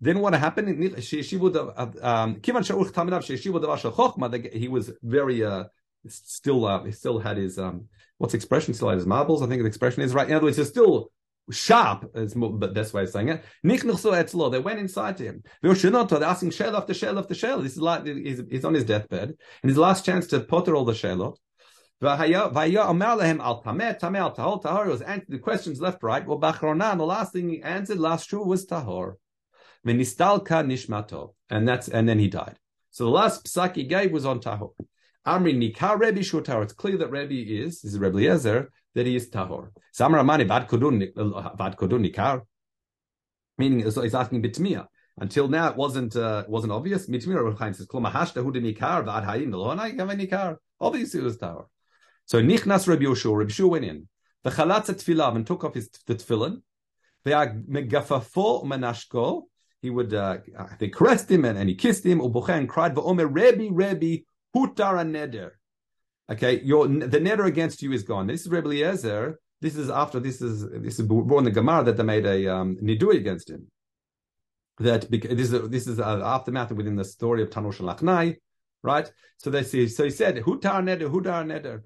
then 0.00 0.18
what 0.18 0.34
happened? 0.34 0.96
Um, 2.02 2.40
he 4.52 4.68
was 4.68 4.90
very, 5.00 5.44
uh, 5.44 5.64
still, 6.08 6.66
uh, 6.66 6.82
he 6.82 6.90
still 6.90 7.20
had 7.20 7.36
his, 7.36 7.60
um, 7.60 7.86
what's 8.18 8.34
expression? 8.34 8.74
Still 8.74 8.88
had 8.88 8.98
his 8.98 9.06
marbles. 9.06 9.40
I 9.40 9.46
think 9.46 9.62
the 9.62 9.68
expression 9.68 10.02
is 10.02 10.14
right. 10.14 10.28
In 10.28 10.34
other 10.34 10.46
words, 10.46 10.56
he's 10.56 10.66
still 10.66 11.12
sharp, 11.52 12.10
is 12.16 12.34
more, 12.34 12.52
but 12.52 12.74
best 12.74 12.92
way 12.92 13.04
of 13.04 13.10
saying 13.10 13.28
it. 13.28 13.44
They 13.62 14.58
went 14.58 14.80
inside 14.80 15.16
to 15.18 15.24
him. 15.24 15.44
They're 15.62 16.24
asking 16.24 16.50
shell 16.50 16.76
after 16.76 16.94
shell 16.94 17.20
after 17.20 17.34
shell. 17.34 17.62
This 17.62 17.74
is 17.74 17.80
like, 17.80 18.04
he's, 18.04 18.42
he's 18.50 18.64
on 18.64 18.74
his 18.74 18.84
deathbed, 18.84 19.28
and 19.62 19.70
his 19.70 19.78
last 19.78 20.04
chance 20.04 20.26
to 20.28 20.40
potter 20.40 20.74
all 20.74 20.84
the 20.84 20.92
shellot. 20.92 21.36
The 25.28 25.38
questions 25.42 25.80
left, 25.80 26.02
right. 26.02 26.26
Well, 26.26 26.40
Bachrona, 26.40 26.96
the 26.96 27.04
last 27.04 27.32
thing 27.32 27.48
he 27.50 27.62
answered, 27.62 27.98
last 27.98 28.26
true 28.26 28.42
was 28.44 28.66
Tahor. 28.66 29.16
Venistalka 29.86 30.64
Nishmato. 30.64 31.34
And 31.50 31.68
that's, 31.68 31.88
and 31.88 32.08
then 32.08 32.18
he 32.18 32.28
died. 32.28 32.56
So 32.90 33.04
the 33.04 33.10
last 33.10 33.44
psak 33.44 33.76
he 33.76 33.84
gave 33.84 34.12
was 34.12 34.24
on 34.24 34.40
Tahor. 34.40 34.72
Amri 35.26 35.54
Nikar 35.54 35.98
Rebbe 35.98 36.22
Shur 36.22 36.40
Tahor. 36.40 36.62
It's 36.62 36.72
clear 36.72 36.96
that 36.96 37.10
Rebbe 37.10 37.34
is, 37.34 37.82
this 37.82 37.92
is 37.92 37.98
Rebbe 37.98 38.16
Eliezer, 38.16 38.72
that 38.94 39.06
he 39.06 39.16
is 39.16 39.28
Tahor. 39.28 39.68
Samramani 39.94 40.48
Vad 40.48 40.68
Kodun 40.68 41.12
Nikar. 42.06 42.42
Meaning, 43.58 43.80
he's 43.80 44.14
asking 44.14 44.42
Bitmiya. 44.42 44.86
Until 45.18 45.48
now, 45.48 45.68
it 45.68 45.76
wasn't 45.76 46.16
uh, 46.16 46.44
wasn't 46.48 46.72
obvious. 46.72 47.06
Mitmir 47.06 47.44
Rebbe 47.44 47.74
says, 47.74 47.86
"Kol 47.86 48.00
mahashta 48.00 48.42
hu 48.42 48.52
nikar 48.52 49.04
v'ad 49.04 49.26
hayim 49.26 49.50
nikar." 49.52 50.56
Obviously, 50.80 51.20
it 51.20 51.24
was 51.24 51.36
Tahor. 51.36 51.66
So 52.26 52.40
Nichnas 52.40 52.86
Rabbi 52.86 53.04
Yoshua, 53.04 53.38
Rabbi 53.38 53.50
Yoshua 53.50 53.70
went 53.70 53.84
in. 53.84 54.08
The 54.44 54.50
chalatz 54.50 54.86
tefillah 54.86 55.34
and 55.36 55.46
took 55.46 55.64
off 55.64 55.74
his 55.74 55.90
the 56.06 56.14
tefillin. 56.14 56.62
Megafafo. 57.26 58.62
He 59.82 59.88
would 59.88 60.12
uh, 60.12 60.38
they 60.78 60.88
caressed 60.88 61.30
him 61.30 61.44
and, 61.44 61.56
and 61.56 61.68
he 61.68 61.74
kissed 61.74 62.04
him. 62.04 62.20
Ubucha 62.20 62.50
and 62.50 62.68
cried, 62.68 62.94
"Va'omer 62.94 63.28
Rebbe, 63.30 63.72
Rebbe, 63.72 64.24
hutar 64.54 65.02
neder." 65.06 65.52
Okay, 66.30 66.60
your 66.62 66.86
the 66.86 67.18
neder 67.18 67.46
against 67.46 67.80
you 67.82 67.92
is 67.92 68.02
gone. 68.02 68.26
This 68.26 68.42
is 68.42 68.48
Rebbe 68.48 68.68
Eliezer. 68.68 69.40
This 69.62 69.76
is 69.76 69.88
after 69.88 70.20
this 70.20 70.42
is 70.42 70.68
this 70.68 70.98
is 70.98 71.06
born 71.06 71.44
the 71.44 71.50
Gemara 71.50 71.84
that 71.84 71.96
they 71.96 72.02
made 72.02 72.26
a 72.26 72.54
um, 72.54 72.76
nidui 72.76 73.16
against 73.16 73.48
him. 73.48 73.68
That 74.78 75.10
this 75.10 75.52
is 75.52 75.70
this 75.70 75.86
is 75.86 75.98
uh, 75.98 76.20
aftermath 76.24 76.72
within 76.72 76.96
the 76.96 77.04
story 77.04 77.42
of 77.42 77.48
Tanosh 77.48 77.80
Lachnai, 77.80 78.36
right? 78.82 79.10
So 79.38 79.48
they 79.48 79.62
say 79.62 79.86
so 79.86 80.04
he 80.04 80.10
said 80.10 80.36
hutar 80.36 80.82
neder, 80.82 81.10
hutar 81.10 81.44
neder 81.44 81.80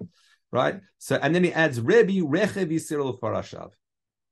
right? 0.55 0.79
So, 0.97 1.19
and 1.21 1.35
then 1.35 1.43
he 1.43 1.53
adds 1.53 1.79
Rebbe 1.79 2.13
Rechev 2.13 2.71
Yisrael 2.71 3.19
Farashav. 3.19 3.71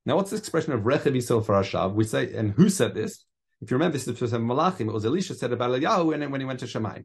Now, 0.06 0.16
what's 0.16 0.30
the 0.30 0.36
expression 0.36 0.72
of 0.72 0.80
Rechev 0.80 1.14
Yisrael 1.14 1.44
Farashav? 1.44 1.94
We 1.94 2.04
say, 2.04 2.34
and 2.34 2.52
who 2.52 2.68
said 2.68 2.94
this? 2.94 3.24
If 3.60 3.70
you 3.70 3.76
remember, 3.76 3.96
this 3.96 4.08
is 4.08 4.18
from 4.18 4.48
Malachim. 4.48 4.88
It 4.88 4.92
was 4.92 5.06
Elisha 5.06 5.34
said 5.34 5.52
about 5.52 5.70
Eliyahu, 5.70 6.14
and 6.14 6.32
when 6.32 6.40
he 6.40 6.46
went 6.46 6.60
to 6.60 6.66
Shemai. 6.66 7.04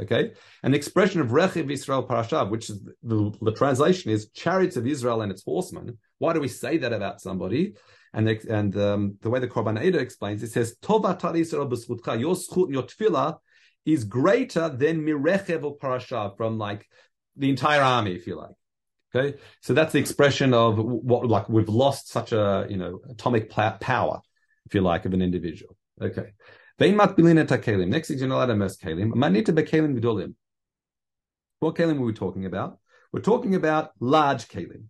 Okay, 0.00 0.32
and 0.62 0.72
the 0.72 0.78
expression 0.78 1.20
of 1.20 1.28
Rechev 1.28 1.66
Yisrael 1.66 2.08
Parashav, 2.08 2.48
which 2.48 2.70
is 2.70 2.80
the, 3.02 3.36
the, 3.42 3.52
translation 3.52 4.10
is 4.10 4.30
chariots 4.30 4.76
of 4.76 4.86
Israel 4.86 5.20
and 5.20 5.30
its 5.30 5.44
horsemen. 5.44 5.98
Why 6.18 6.32
do 6.32 6.40
we 6.40 6.48
say 6.48 6.78
that 6.78 6.94
about 6.94 7.20
somebody? 7.20 7.74
And 8.14 8.26
the, 8.26 8.40
and 8.48 8.74
um, 8.78 9.18
the 9.20 9.28
way 9.28 9.40
the 9.40 9.48
Korban 9.48 9.82
Eda 9.82 9.98
explains, 9.98 10.42
it 10.42 10.52
says 10.52 10.76
Tovat 10.80 11.20
Yisrael 11.20 11.70
b'schutcha. 11.70 12.18
Your 12.18 12.34
schut, 12.34 12.72
your 12.72 12.84
tefillah 12.84 13.38
is 13.84 14.04
greater 14.04 14.70
than 14.70 15.02
Mirechev 15.02 15.64
or 15.64 15.76
Parashav 15.76 16.36
from 16.36 16.56
like 16.56 16.86
the 17.36 17.50
entire 17.50 17.82
army, 17.82 18.14
if 18.14 18.26
you 18.26 18.36
like. 18.36 18.56
Okay, 19.12 19.38
so 19.60 19.74
that's 19.74 19.92
the 19.92 19.98
expression 19.98 20.54
of 20.54 20.78
what 20.78 21.26
like 21.26 21.48
we've 21.48 21.68
lost 21.68 22.08
such 22.08 22.30
a 22.32 22.66
you 22.70 22.76
know 22.76 23.00
atomic 23.10 23.50
power, 23.50 24.20
if 24.66 24.74
you 24.74 24.82
like, 24.82 25.04
of 25.04 25.12
an 25.12 25.20
individual. 25.20 25.76
Okay, 26.00 26.32
next 26.78 28.10
you're 28.10 28.28
not 28.28 28.36
allowed 28.36 28.46
to 28.46 28.52
immerse. 28.52 28.78
Manita. 28.84 29.52
What 31.58 31.74
kalim 31.74 31.98
are 31.98 32.04
we 32.04 32.12
talking 32.12 32.46
about? 32.46 32.78
We're 33.12 33.20
talking 33.20 33.56
about 33.56 33.90
large 33.98 34.46
kalim. 34.46 34.84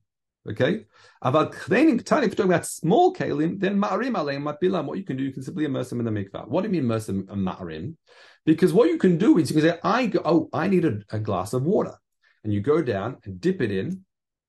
Okay, 0.48 0.84
about 1.22 1.54
if 1.54 1.68
you're 1.70 1.98
talking 1.98 2.40
about 2.40 2.66
small 2.66 3.14
kalim, 3.14 3.58
then 3.58 3.78
ma'arim 3.78 4.14
aleim 4.14 4.42
matbilam. 4.42 4.84
What 4.84 4.98
you 4.98 5.04
can 5.04 5.16
do, 5.16 5.24
you 5.24 5.32
can 5.32 5.42
simply 5.42 5.64
immerse 5.64 5.90
them 5.90 6.00
in 6.00 6.06
the 6.06 6.10
mikvah. 6.12 6.46
What 6.46 6.62
do 6.62 6.68
you 6.68 6.72
mean 6.72 6.84
immerse 6.84 7.06
them 7.06 7.26
in 7.30 7.38
ma'arim? 7.38 7.96
Because 8.44 8.72
what 8.72 8.88
you 8.88 8.98
can 8.98 9.18
do 9.18 9.38
is 9.38 9.50
you 9.50 9.60
can 9.60 9.70
say, 9.70 9.78
I 9.82 10.06
go, 10.06 10.22
oh, 10.24 10.48
I 10.52 10.68
need 10.68 10.84
a, 10.84 11.00
a 11.10 11.18
glass 11.18 11.52
of 11.52 11.64
water, 11.64 11.94
and 12.42 12.52
you 12.52 12.60
go 12.60 12.82
down 12.82 13.18
and 13.24 13.40
dip 13.40 13.60
it 13.60 13.70
in, 13.70 14.04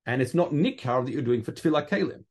and 0.05 0.21
it's 0.21 0.33
not 0.33 0.51
nikar 0.51 1.05
that 1.05 1.11
you're 1.11 1.21
doing 1.21 1.43
for 1.43 1.51
tefillah 1.51 1.87
kalim. 1.87 2.23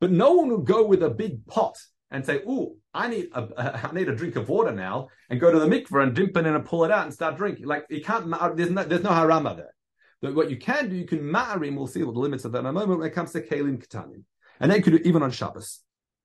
But 0.00 0.12
no 0.12 0.32
one 0.32 0.48
will 0.48 0.58
go 0.58 0.86
with 0.86 1.02
a 1.02 1.10
big 1.10 1.46
pot 1.46 1.76
and 2.10 2.24
say, 2.24 2.42
"Oh, 2.46 2.76
I 2.94 3.08
need 3.08 3.28
a, 3.32 3.42
a 3.42 3.88
I 3.88 3.92
need 3.92 4.08
a 4.08 4.14
drink 4.14 4.36
of 4.36 4.48
water 4.48 4.72
now," 4.72 5.08
and 5.30 5.40
go 5.40 5.50
to 5.50 5.58
the 5.58 5.66
mikveh 5.66 6.02
and 6.02 6.14
dip 6.14 6.36
it 6.36 6.46
in 6.46 6.54
and 6.54 6.64
pull 6.64 6.84
it 6.84 6.90
out 6.90 7.04
and 7.04 7.14
start 7.14 7.36
drinking. 7.36 7.66
Like 7.66 7.86
you 7.88 8.02
can't. 8.02 8.30
There's 8.56 8.70
no 8.70 8.84
there's 8.84 9.02
no 9.02 9.10
harama 9.10 9.56
there. 9.56 9.74
But 10.22 10.34
what 10.34 10.50
you 10.50 10.56
can 10.56 10.88
do, 10.88 10.96
you 10.96 11.06
can 11.06 11.20
ma'arim. 11.20 11.76
We'll 11.76 11.86
see 11.86 12.02
what 12.02 12.14
the 12.14 12.20
limits 12.20 12.44
of 12.44 12.52
that 12.52 12.60
in 12.60 12.66
a 12.66 12.72
moment 12.72 13.00
when 13.00 13.08
it 13.08 13.14
comes 13.14 13.32
to 13.32 13.40
kalim 13.40 13.84
katanim, 13.84 14.22
and 14.60 14.70
then 14.70 14.78
you 14.78 14.84
could 14.84 15.02
do 15.02 15.08
even 15.08 15.22
on 15.22 15.30
Shabbos. 15.30 15.80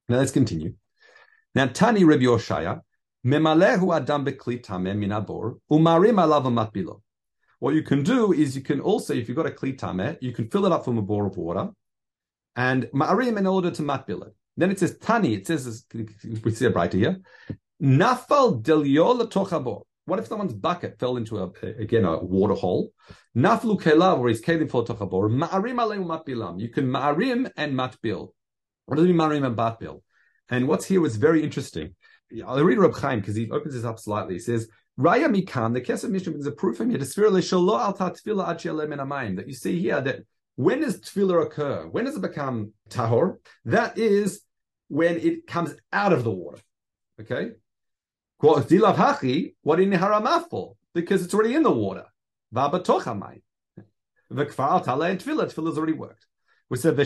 Now 0.08 0.18
let's 0.18 0.32
continue. 0.32 0.76
Now 1.56 1.68
Tani 1.68 2.04
Rabbi 2.04 2.24
Yoshaya, 2.24 2.82
memalehu 3.26 3.96
adam 3.96 4.26
bekli 4.26 4.64
tamem 4.64 4.98
minabor 4.98 5.60
umarim 5.72 6.16
alav 6.16 6.44
matbilo. 6.46 7.02
What 7.62 7.76
you 7.76 7.84
can 7.84 8.02
do 8.02 8.34
is 8.34 8.56
you 8.56 8.64
can 8.64 8.80
also, 8.80 9.14
if 9.14 9.28
you've 9.28 9.38
got 9.38 9.46
a 9.46 9.52
kli 9.52 9.78
klitame, 9.78 10.18
you 10.20 10.32
can 10.32 10.50
fill 10.50 10.66
it 10.66 10.72
up 10.72 10.84
from 10.84 10.98
a 10.98 11.02
bore 11.04 11.28
of 11.28 11.38
water 11.38 11.70
and 12.56 12.86
ma'arim 12.86 13.38
in 13.38 13.46
order 13.46 13.70
to 13.70 13.84
matbil 13.84 14.26
it. 14.26 14.34
Then 14.58 14.72
it 14.72 14.80
says 14.80 14.98
tani, 14.98 15.36
it 15.36 15.46
says, 15.46 15.86
we 16.44 16.52
see 16.52 16.66
it 16.66 16.74
right 16.74 16.92
here, 16.92 17.22
nafal 17.80 18.64
deliola 18.64 19.32
tochabor. 19.32 19.84
What 20.06 20.18
if 20.18 20.26
someone's 20.26 20.54
bucket 20.54 20.98
fell 21.00 21.18
into 21.18 21.38
a, 21.38 21.52
again, 21.78 22.04
a 22.04 22.18
water 22.18 22.56
hole? 22.56 22.94
Naflu 23.38 23.80
kelav, 23.80 24.18
or 24.18 24.30
he's 24.30 24.42
kelim 24.42 24.68
for 24.68 24.84
tochabor, 24.84 25.30
ma'arim 25.30 25.76
aleim 25.76 26.04
matbilam. 26.04 26.60
You 26.60 26.70
can 26.70 26.88
ma'arim 26.88 27.52
and 27.58 27.76
matbil. 27.76 28.30
What 28.88 28.96
does 28.96 29.06
it 29.06 29.10
mean 29.10 29.18
ma'arim 29.18 29.46
and 29.46 29.56
matbil? 29.56 30.02
And 30.50 30.68
what's 30.68 30.86
here 30.86 31.00
was 31.00 31.16
very 31.16 31.44
interesting. 31.44 31.94
I'll 32.44 32.64
read 32.64 32.80
Rab 32.80 32.96
Chaim 32.96 33.20
because 33.20 33.36
he 33.36 33.52
opens 33.52 33.76
this 33.76 33.84
up 33.84 34.00
slightly. 34.00 34.34
He 34.34 34.40
says, 34.40 34.68
Raya 35.00 35.28
Mikan, 35.28 35.74
the 35.74 35.82
Kesef 35.82 36.10
Mishnah 36.10 36.38
is 36.38 36.46
a 36.46 36.52
proof 36.52 36.78
from 36.78 36.90
here, 36.90 37.00
that 37.00 37.08
you 39.48 39.54
see 39.54 39.80
here 39.80 40.02
that 40.02 40.26
when 40.56 40.82
does 40.82 41.00
tefillah 41.00 41.46
occur? 41.46 41.88
When 41.88 42.06
does 42.06 42.18
it 42.18 42.22
become 42.22 42.74
tahor? 42.90 43.38
That 43.66 43.98
is 43.98 44.42
when 44.90 45.18
it 45.18 45.48
comes 45.48 45.74
out 45.94 46.14
of 46.14 46.24
the 46.24 46.32
water. 46.32 46.60
Okay? 47.20 47.52
What 48.40 48.70
in 48.72 49.92
haramafol? 49.92 50.76
Because 50.94 51.24
it's 51.24 51.34
already 51.34 51.56
in 51.56 51.64
the 51.64 51.72
water. 51.72 52.06
Vabatochamayim. 52.54 53.42
V'kfar 54.32 54.84
tala 54.84 55.10
and 55.10 55.20
tefillah 55.20 55.44
has 55.44 55.78
already 55.78 55.94
worked. 55.94 56.26
We 56.72 56.78
said 56.78 56.96
the 56.96 57.04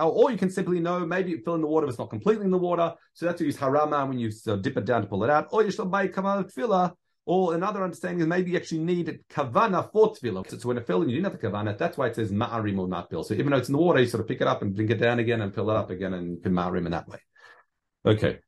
or 0.00 0.30
you 0.30 0.38
can 0.38 0.48
simply 0.48 0.80
know 0.80 1.04
maybe 1.04 1.36
fill 1.36 1.56
in 1.56 1.60
the 1.60 1.66
water, 1.66 1.84
but 1.84 1.90
it's 1.90 1.98
not 1.98 2.08
completely 2.08 2.46
in 2.46 2.50
the 2.50 2.56
water. 2.56 2.94
So 3.12 3.26
that's 3.26 3.36
to 3.40 3.44
use 3.44 3.58
harama 3.58 4.08
when 4.08 4.18
you 4.18 4.32
uh, 4.48 4.56
dip 4.56 4.78
it 4.78 4.86
down 4.86 5.02
to 5.02 5.06
pull 5.06 5.24
it 5.24 5.30
out. 5.30 5.48
Or 5.50 5.62
you 5.62 5.70
buy 5.84 6.08
kavanah 6.08 6.50
tefillah. 6.50 6.94
Or 7.26 7.54
another 7.54 7.84
understanding 7.84 8.20
is 8.20 8.26
maybe 8.26 8.52
you 8.52 8.56
actually 8.56 8.80
need 8.80 9.20
kavana 9.30 9.92
for 9.92 10.14
tefillah. 10.14 10.58
So 10.58 10.66
when 10.66 10.78
it 10.78 10.86
fell 10.86 11.02
in, 11.02 11.10
you 11.10 11.16
didn't 11.16 11.32
have 11.32 11.38
the 11.38 11.46
kavana. 11.46 11.76
That's 11.76 11.98
why 11.98 12.06
it 12.06 12.14
says 12.14 12.32
ma'arim 12.32 12.78
or 12.78 12.88
matbil. 12.88 13.26
So 13.26 13.34
even 13.34 13.50
though 13.50 13.58
it's 13.58 13.68
in 13.68 13.74
the 13.74 13.78
water, 13.78 14.00
you 14.00 14.06
sort 14.06 14.22
of 14.22 14.26
pick 14.26 14.40
it 14.40 14.46
up 14.46 14.62
and 14.62 14.74
bring 14.74 14.88
it 14.88 14.98
down 14.98 15.18
again 15.18 15.42
and 15.42 15.54
fill 15.54 15.70
it 15.70 15.76
up 15.76 15.90
again 15.90 16.14
and 16.14 16.36
you 16.36 16.40
can 16.40 16.54
ma'arim 16.54 16.86
in 16.86 16.92
that 16.92 17.06
way. 17.08 17.18
Okay. 18.06 18.38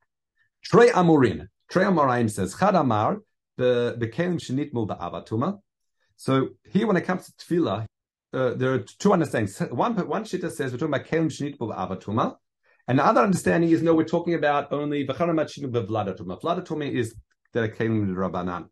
Trey 0.64 0.88
Amurin. 0.88 1.48
Trey 1.68 1.84
Amoraim 1.84 2.30
says, 2.30 2.56
Chad 2.58 2.74
Amar, 2.74 3.18
the, 3.58 3.94
the 3.98 4.08
kelim 4.08 4.40
shenitmu 4.40 4.88
ba'avatuma. 4.88 5.58
So 6.16 6.48
here 6.64 6.86
when 6.86 6.96
it 6.96 7.02
comes 7.02 7.26
to 7.26 7.32
tefillah, 7.32 7.84
uh, 8.36 8.54
there 8.54 8.74
are 8.74 8.78
two 8.80 9.12
understandings. 9.12 9.58
One 9.70 9.94
one 10.06 10.24
shitta 10.24 10.50
says 10.50 10.72
we're 10.72 10.78
talking 10.78 10.94
about 10.94 11.06
kelim 11.06 11.26
shnit 11.26 11.56
avatuma, 11.58 12.36
and 12.86 12.98
the 12.98 13.04
other 13.04 13.22
understanding 13.22 13.70
is 13.70 13.82
no, 13.82 13.94
we're 13.94 14.04
talking 14.04 14.34
about 14.34 14.72
only 14.72 15.06
v'charamat 15.06 15.46
shinu 15.46 15.70
bevladatuma. 15.72 16.40
Vladatuma 16.42 16.90
is 16.90 17.14
that 17.54 17.64
a 17.64 17.68
kelim 17.68 18.14
rabbanan. 18.14 18.68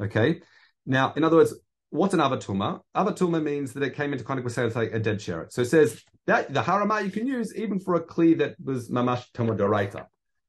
Okay. 0.00 0.40
Now, 0.86 1.12
in 1.16 1.24
other 1.24 1.36
words, 1.36 1.54
what's 1.90 2.14
an 2.14 2.20
avatuma? 2.20 2.80
Avatuma 2.96 3.42
means 3.42 3.74
that 3.74 3.82
it 3.82 3.94
came 3.94 4.12
into 4.12 4.24
contact 4.24 4.44
with, 4.44 4.76
like 4.76 4.92
a 4.92 4.98
dead 4.98 5.18
sheret. 5.18 5.52
So 5.52 5.62
it 5.62 5.66
says 5.66 6.02
that 6.26 6.52
the 6.54 6.62
harama 6.62 7.04
you 7.04 7.10
can 7.10 7.26
use 7.26 7.54
even 7.54 7.78
for 7.78 7.96
a 7.96 8.00
kli 8.00 8.38
that 8.38 8.56
was 8.64 8.90
mamash 8.90 9.24
tomadoraita. 9.34 10.06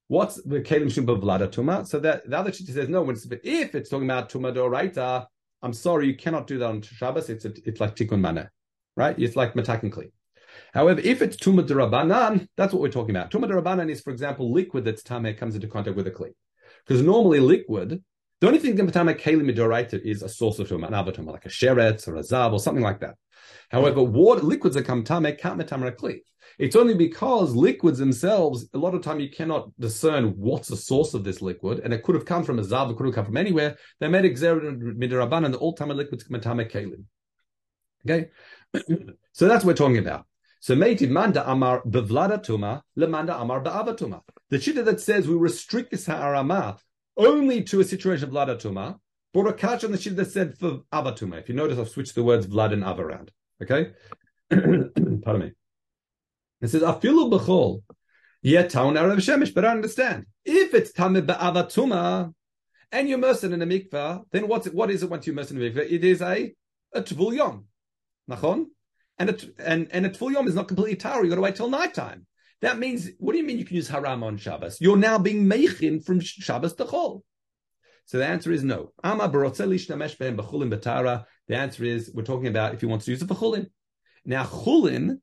What's 0.07 0.41
the 0.43 0.61
kelim 0.61 0.85
shumba 0.85 1.21
vlada 1.21 1.49
tuma? 1.49 1.85
So 1.85 1.99
that 1.99 2.29
the 2.29 2.37
other 2.37 2.51
shita 2.51 2.73
says 2.73 2.87
no. 2.87 3.09
It's, 3.09 3.27
if 3.43 3.75
it's 3.75 3.89
talking 3.89 4.09
about 4.09 4.31
tomadoraita, 4.31 5.25
I'm 5.61 5.73
sorry, 5.73 6.07
you 6.07 6.15
cannot 6.15 6.47
do 6.47 6.59
that 6.59 6.65
on 6.65 6.81
Shabbos. 6.81 7.29
It's 7.29 7.45
a, 7.45 7.53
it's 7.65 7.79
like 7.79 7.95
tikkun 7.95 8.19
mana, 8.19 8.49
right? 8.95 9.17
It's 9.17 9.35
like 9.35 9.53
matakin 9.53 9.91
kli. 9.91 10.11
However, 10.73 11.01
if 11.01 11.21
it's 11.21 11.37
tuma 11.37 11.67
derabanan, 11.67 12.47
that's 12.57 12.73
what 12.73 12.81
we're 12.81 12.89
talking 12.89 13.15
about. 13.15 13.31
Tuma 13.31 13.45
derabanan 13.45 13.89
is, 13.89 14.01
for 14.01 14.11
example, 14.11 14.51
liquid 14.51 14.85
that's 14.85 15.03
tame 15.03 15.33
comes 15.35 15.55
into 15.55 15.67
contact 15.67 15.95
with 15.95 16.07
a 16.07 16.11
kli. 16.11 16.31
Because 16.85 17.01
normally 17.01 17.39
liquid, 17.39 18.03
the 18.39 18.47
only 18.47 18.59
thing 18.59 18.75
that 18.75 18.93
tame 18.93 19.07
keli 19.07 19.41
midoraita 19.41 19.99
is 19.99 20.21
a 20.21 20.29
source 20.29 20.59
of 20.59 20.69
tuma, 20.69 20.87
an 20.87 20.93
avatuma, 20.93 21.31
like 21.31 21.45
a 21.45 21.49
sheret 21.49 22.07
or 22.07 22.15
a 22.15 22.23
zab 22.23 22.53
or 22.53 22.59
something 22.59 22.83
like 22.83 22.99
that. 22.99 23.15
However, 23.69 24.03
water 24.03 24.41
liquids 24.41 24.75
that 24.75 24.85
come 24.85 25.03
tame 25.03 25.35
can't 25.35 25.59
metame 25.59 25.87
a 25.87 25.91
kli. 25.91 26.19
It's 26.57 26.75
only 26.75 26.95
because 26.95 27.53
liquids 27.53 27.99
themselves, 27.99 28.67
a 28.73 28.77
lot 28.77 28.95
of 28.95 29.03
time 29.03 29.19
you 29.19 29.29
cannot 29.29 29.69
discern 29.79 30.29
what's 30.37 30.69
the 30.69 30.75
source 30.75 31.13
of 31.13 31.23
this 31.23 31.41
liquid, 31.41 31.81
and 31.83 31.93
it 31.93 32.01
could 32.01 32.15
have 32.15 32.25
come 32.25 32.43
from 32.43 32.57
a 32.57 32.63
zav, 32.63 32.89
it 32.89 32.97
could 32.97 33.05
have 33.05 33.15
come 33.15 33.25
from 33.25 33.37
anywhere. 33.37 33.77
They 33.99 34.07
made 34.07 34.25
exerted 34.25 34.79
midiraban, 34.79 35.45
and 35.45 35.53
the 35.53 35.59
all 35.59 35.73
time 35.73 35.89
liquids 35.89 36.23
come 36.23 36.39
tame 36.41 36.67
kelim. 36.67 37.03
Okay, 38.05 38.29
so 39.33 39.47
that's 39.47 39.63
what 39.63 39.71
we're 39.79 39.85
talking 39.85 39.99
about. 39.99 40.25
So 40.59 40.75
meitiv 40.75 41.09
manda 41.09 41.49
amar 41.49 41.83
bevlada 41.83 42.43
tuma 42.43 42.81
lemanda 42.97 43.39
amar 43.39 43.63
ba'avatuma. 43.63 44.21
The 44.49 44.57
shita 44.57 44.83
that 44.85 44.99
says 44.99 45.27
we 45.27 45.35
restrict 45.35 45.91
this 45.91 46.07
ha'arama 46.07 46.77
only 47.15 47.63
to 47.63 47.79
a 47.81 47.83
situation 47.83 48.27
of 48.27 48.31
vlada 48.31 48.59
tuma 48.59 48.99
brought 49.33 49.47
a 49.47 49.53
catch 49.53 49.83
on 49.83 49.91
the 49.91 49.97
shita 49.97 50.15
that 50.15 50.31
said 50.31 50.57
for 50.57 50.79
avatuma. 50.91 51.39
If 51.39 51.49
you 51.49 51.55
notice, 51.55 51.77
I've 51.77 51.89
switched 51.89 52.15
the 52.15 52.23
words 52.23 52.47
vlad 52.47 52.73
and 52.73 52.83
av 52.83 52.99
around. 52.99 53.31
Okay, 53.61 53.91
pardon 54.49 55.39
me. 55.39 55.51
It 56.61 56.69
says 56.69 56.81
afilu 56.81 57.31
b'chol 57.31 57.81
yet 58.41 58.69
town 58.69 58.97
Arab 58.97 59.19
Shemesh. 59.19 59.53
But 59.53 59.65
I 59.65 59.71
understand 59.71 60.25
if 60.45 60.73
it's 60.73 60.91
tamid 60.91 61.25
ba'avatuma 61.25 62.33
and 62.91 63.09
you're 63.09 63.17
immersed 63.17 63.43
in 63.43 63.61
a 63.61 63.65
mikvah, 63.65 64.23
then 64.31 64.47
what's 64.47 64.67
it, 64.67 64.73
what 64.73 64.89
is 64.89 65.03
it 65.03 65.09
once 65.09 65.27
you're 65.27 65.33
immersed 65.33 65.51
in 65.51 65.57
a 65.57 65.59
mikvah? 65.61 65.91
It 65.91 66.03
is 66.03 66.21
a 66.21 66.53
a 66.93 67.01
tvul 67.01 67.35
yom, 67.35 67.65
nachon, 68.29 68.65
and 69.19 69.29
a, 69.29 69.37
and 69.59 69.87
and 69.91 70.05
a 70.05 70.09
tvul 70.09 70.31
yom 70.31 70.47
is 70.47 70.55
not 70.55 70.67
completely 70.67 70.95
tar. 70.95 71.23
You 71.23 71.29
got 71.29 71.35
to 71.35 71.41
wait 71.41 71.55
till 71.55 71.69
nighttime. 71.69 72.25
That 72.61 72.79
means, 72.79 73.09
what 73.19 73.33
do 73.33 73.37
you 73.37 73.45
mean 73.45 73.59
you 73.59 73.65
can 73.65 73.75
use 73.75 73.87
haram 73.87 74.23
on 74.23 74.37
Shabbos? 74.37 74.81
You're 74.81 74.97
now 74.97 75.19
being 75.19 75.45
meichin 75.45 76.03
from 76.03 76.19
Shabbos 76.19 76.73
to 76.75 76.85
Chol. 76.85 77.21
So 78.05 78.17
the 78.17 78.25
answer 78.25 78.51
is 78.51 78.63
no. 78.63 78.93
The 79.03 79.11
answer 81.49 81.83
is 81.83 82.11
we're 82.13 82.23
talking 82.23 82.47
about 82.47 82.73
if 82.73 82.81
you 82.81 82.87
want 82.87 83.01
to 83.03 83.11
use 83.11 83.21
it 83.21 83.27
for 83.27 83.35
chulin. 83.35 83.67
Now 84.23 84.45
chulin 84.45 85.19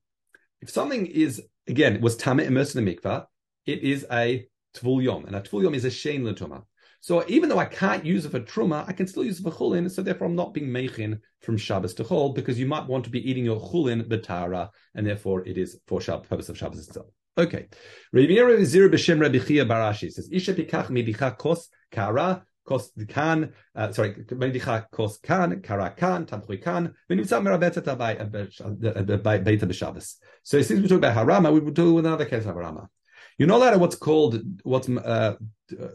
if 0.64 0.70
something 0.70 1.06
is, 1.06 1.42
again, 1.68 2.00
was 2.00 2.16
tame 2.16 2.40
immersed 2.40 2.74
in 2.74 2.84
the 2.84 2.94
mikvah, 2.96 3.26
it 3.66 3.82
is 3.82 4.06
a 4.10 4.46
tvul 4.74 5.02
yom, 5.02 5.26
and 5.26 5.36
a 5.36 5.40
tvul 5.40 5.62
yom 5.62 5.74
is 5.74 5.84
a 5.84 5.88
shein 5.88 6.24
l'tuma. 6.24 6.64
So 7.00 7.22
even 7.28 7.50
though 7.50 7.58
I 7.58 7.66
can't 7.66 8.06
use 8.06 8.24
it 8.24 8.30
for 8.30 8.40
truma, 8.40 8.88
I 8.88 8.94
can 8.94 9.06
still 9.06 9.24
use 9.24 9.38
it 9.38 9.42
for 9.42 9.50
chulin. 9.50 9.90
So 9.90 10.00
therefore, 10.00 10.26
I'm 10.26 10.34
not 10.34 10.54
being 10.54 10.68
meichin 10.68 11.20
from 11.42 11.58
Shabbos 11.58 11.92
to 11.94 12.04
chol 12.04 12.34
because 12.34 12.58
you 12.58 12.64
might 12.64 12.86
want 12.86 13.04
to 13.04 13.10
be 13.10 13.28
eating 13.30 13.44
your 13.44 13.60
chulin 13.60 14.08
betara, 14.08 14.70
and 14.94 15.06
therefore 15.06 15.46
it 15.46 15.58
is 15.58 15.78
for 15.86 16.00
Shabbos, 16.00 16.26
purpose 16.26 16.48
of 16.48 16.56
Shabbos 16.56 16.88
itself. 16.88 17.08
Okay. 17.36 17.66
Rabbi 18.12 18.64
Zir 18.64 18.88
b'shem 18.88 19.20
Rabbi 19.20 19.40
Chia 19.40 19.66
Barashi 19.66 20.10
says, 20.10 20.30
"Isha 20.32 20.54
pikach 20.54 20.86
midicha 20.86 21.36
kos 21.36 21.68
kara 21.90 22.42
kos 22.66 22.90
kan, 23.08 23.52
uh, 23.74 23.92
sorry, 23.92 24.14
medicha 24.14 24.86
kos 24.90 25.18
kan, 25.18 25.60
kara 25.60 25.90
kan, 25.90 26.26
tamchui 26.26 26.62
kan, 26.62 26.94
v'nimtza 27.10 27.40
merabetet 27.42 27.84
beta 29.44 29.66
b'Shabbos. 29.66 30.16
So 30.42 30.60
since 30.62 30.80
we 30.80 30.88
talk 30.88 30.98
about 30.98 31.16
harama, 31.16 31.52
we 31.52 31.60
would 31.60 31.74
do 31.74 31.98
another 31.98 32.24
case 32.24 32.46
of 32.46 32.54
harama. 32.54 32.88
Not 33.38 33.56
allowed 33.56 33.70
to 33.72 33.78
what's 33.78 33.96
called 33.96 34.40
what's 34.62 34.88
uh, 34.88 35.34
uh, 35.72 35.88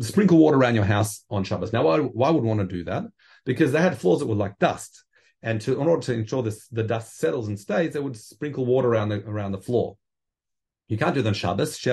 sprinkle 0.00 0.38
water 0.38 0.56
around 0.56 0.76
your 0.76 0.84
house 0.84 1.24
on 1.28 1.42
Shabbos. 1.42 1.72
Now, 1.72 1.82
why, 1.84 1.98
why 1.98 2.30
would 2.30 2.44
want 2.44 2.60
to 2.60 2.66
do 2.66 2.84
that? 2.84 3.04
Because 3.44 3.72
they 3.72 3.80
had 3.80 3.98
floors 3.98 4.20
that 4.20 4.26
were 4.26 4.34
like 4.36 4.58
dust, 4.58 5.04
and 5.42 5.60
to 5.62 5.72
in 5.80 5.88
order 5.88 6.02
to 6.02 6.12
ensure 6.12 6.42
this 6.42 6.68
the 6.68 6.84
dust 6.84 7.16
settles 7.16 7.48
and 7.48 7.58
stays, 7.58 7.94
they 7.94 8.00
would 8.00 8.16
sprinkle 8.16 8.64
water 8.64 8.88
around 8.88 9.08
the 9.08 9.24
around 9.26 9.52
the 9.52 9.60
floor. 9.60 9.96
You 10.88 10.96
can't 10.96 11.14
do 11.14 11.22
that 11.22 11.28
on 11.28 11.34
Shabbos. 11.34 11.80
So 11.80 11.90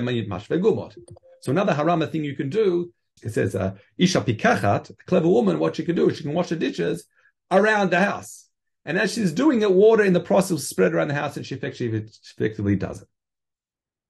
another 1.51 1.73
harama 1.73 2.11
thing 2.11 2.23
you 2.23 2.35
can 2.35 2.49
do 2.49 2.93
it 3.23 3.33
says, 3.33 3.55
uh, 3.55 3.75
Isha 3.97 4.21
pikachat, 4.21 4.89
a 4.89 4.93
clever 5.05 5.27
woman, 5.27 5.59
what 5.59 5.75
she 5.75 5.83
can 5.83 5.95
do, 5.95 6.09
is 6.09 6.17
she 6.17 6.23
can 6.23 6.33
wash 6.33 6.49
the 6.49 6.55
dishes 6.55 7.05
around 7.49 7.91
the 7.91 7.99
house. 7.99 8.47
And 8.85 8.97
as 8.97 9.13
she's 9.13 9.31
doing 9.31 9.61
it, 9.61 9.71
water 9.71 10.03
in 10.03 10.13
the 10.13 10.19
process 10.19 10.51
will 10.51 10.57
spread 10.57 10.93
around 10.93 11.09
the 11.09 11.13
house 11.13 11.37
and 11.37 11.45
she 11.45 11.55
effectively, 11.55 12.09
effectively 12.35 12.75
does 12.75 13.01
it. 13.01 13.07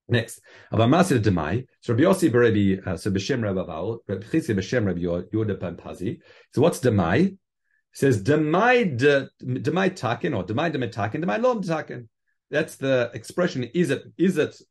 Next, 0.08 0.42
Avamasir 0.74 1.22
Demai. 1.22 1.66
So 1.82 1.94
Rabbi 1.94 2.04
Yossi 2.04 2.32
Berebi, 2.32 2.86
uh, 2.86 2.98
so 2.98 3.12
B'Shem 3.12 3.44
Rabbi 3.44 3.60
Aval, 3.60 4.00
Rabbi 4.08 4.24
B'Shem 4.24 4.86
Rabbi 4.86 5.00
Yoda 5.00 5.60
Ben 5.60 5.76
Pazi. 5.76 6.20
So 6.54 6.62
what's 6.62 6.80
Demai? 6.80 7.38
Says 7.94 8.24
Demai 8.24 8.98
Demai 9.42 9.96
Takin 9.96 10.34
or 10.34 10.44
Demai 10.46 10.74
Demai 10.74 10.92
Takin, 10.92 11.22
Demai 11.24 11.42
Lom 11.42 11.62
Takin. 11.62 12.08
That's 12.50 12.76
the 12.76 13.12
expression. 13.14 13.64
Is 13.64 13.90
it 13.90 14.04
is 14.18 14.38
it 14.38 14.62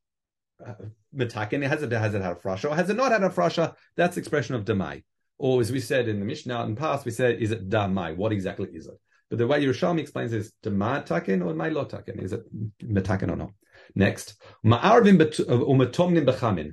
metakin, 1.15 1.67
has 1.67 1.83
it 1.83 1.93
has 1.93 2.15
it 2.15 2.23
had 2.23 2.33
a 2.33 2.35
frasha 2.37 2.71
or 2.71 2.75
has 2.75 2.91
it 2.91 2.97
not 2.97 3.13
had 3.13 3.23
a 3.23 3.31
frasha? 3.31 3.75
That's 3.97 4.17
expression 4.17 4.55
of 4.55 4.65
damai. 4.65 5.05
Or 5.39 5.61
as 5.61 5.73
we 5.73 5.81
said 5.81 6.09
in 6.09 6.21
the 6.21 6.27
Mishnah 6.27 6.65
in 6.65 6.75
the 6.75 6.81
past, 6.81 7.05
we 7.05 7.11
said, 7.11 7.41
is 7.41 7.51
it 7.51 7.69
damai? 7.69 8.17
What 8.17 8.33
exactly 8.33 8.69
is 8.73 8.87
it? 8.87 8.95
But 9.31 9.39
the 9.39 9.47
way 9.47 9.65
Yerushalmi 9.65 10.01
explains 10.01 10.33
is 10.33 10.53
damai 10.63 11.07
takin 11.07 11.43
or 11.43 11.55
my 11.55 11.71
takin. 11.71 12.19
Is 12.19 12.33
it 12.33 12.43
metakin 12.85 13.31
or 13.31 13.37
not? 13.37 13.53
Next, 13.95 14.35
ma'arvim 14.65 15.21
uh, 15.21 16.33
bechamin. 16.33 16.73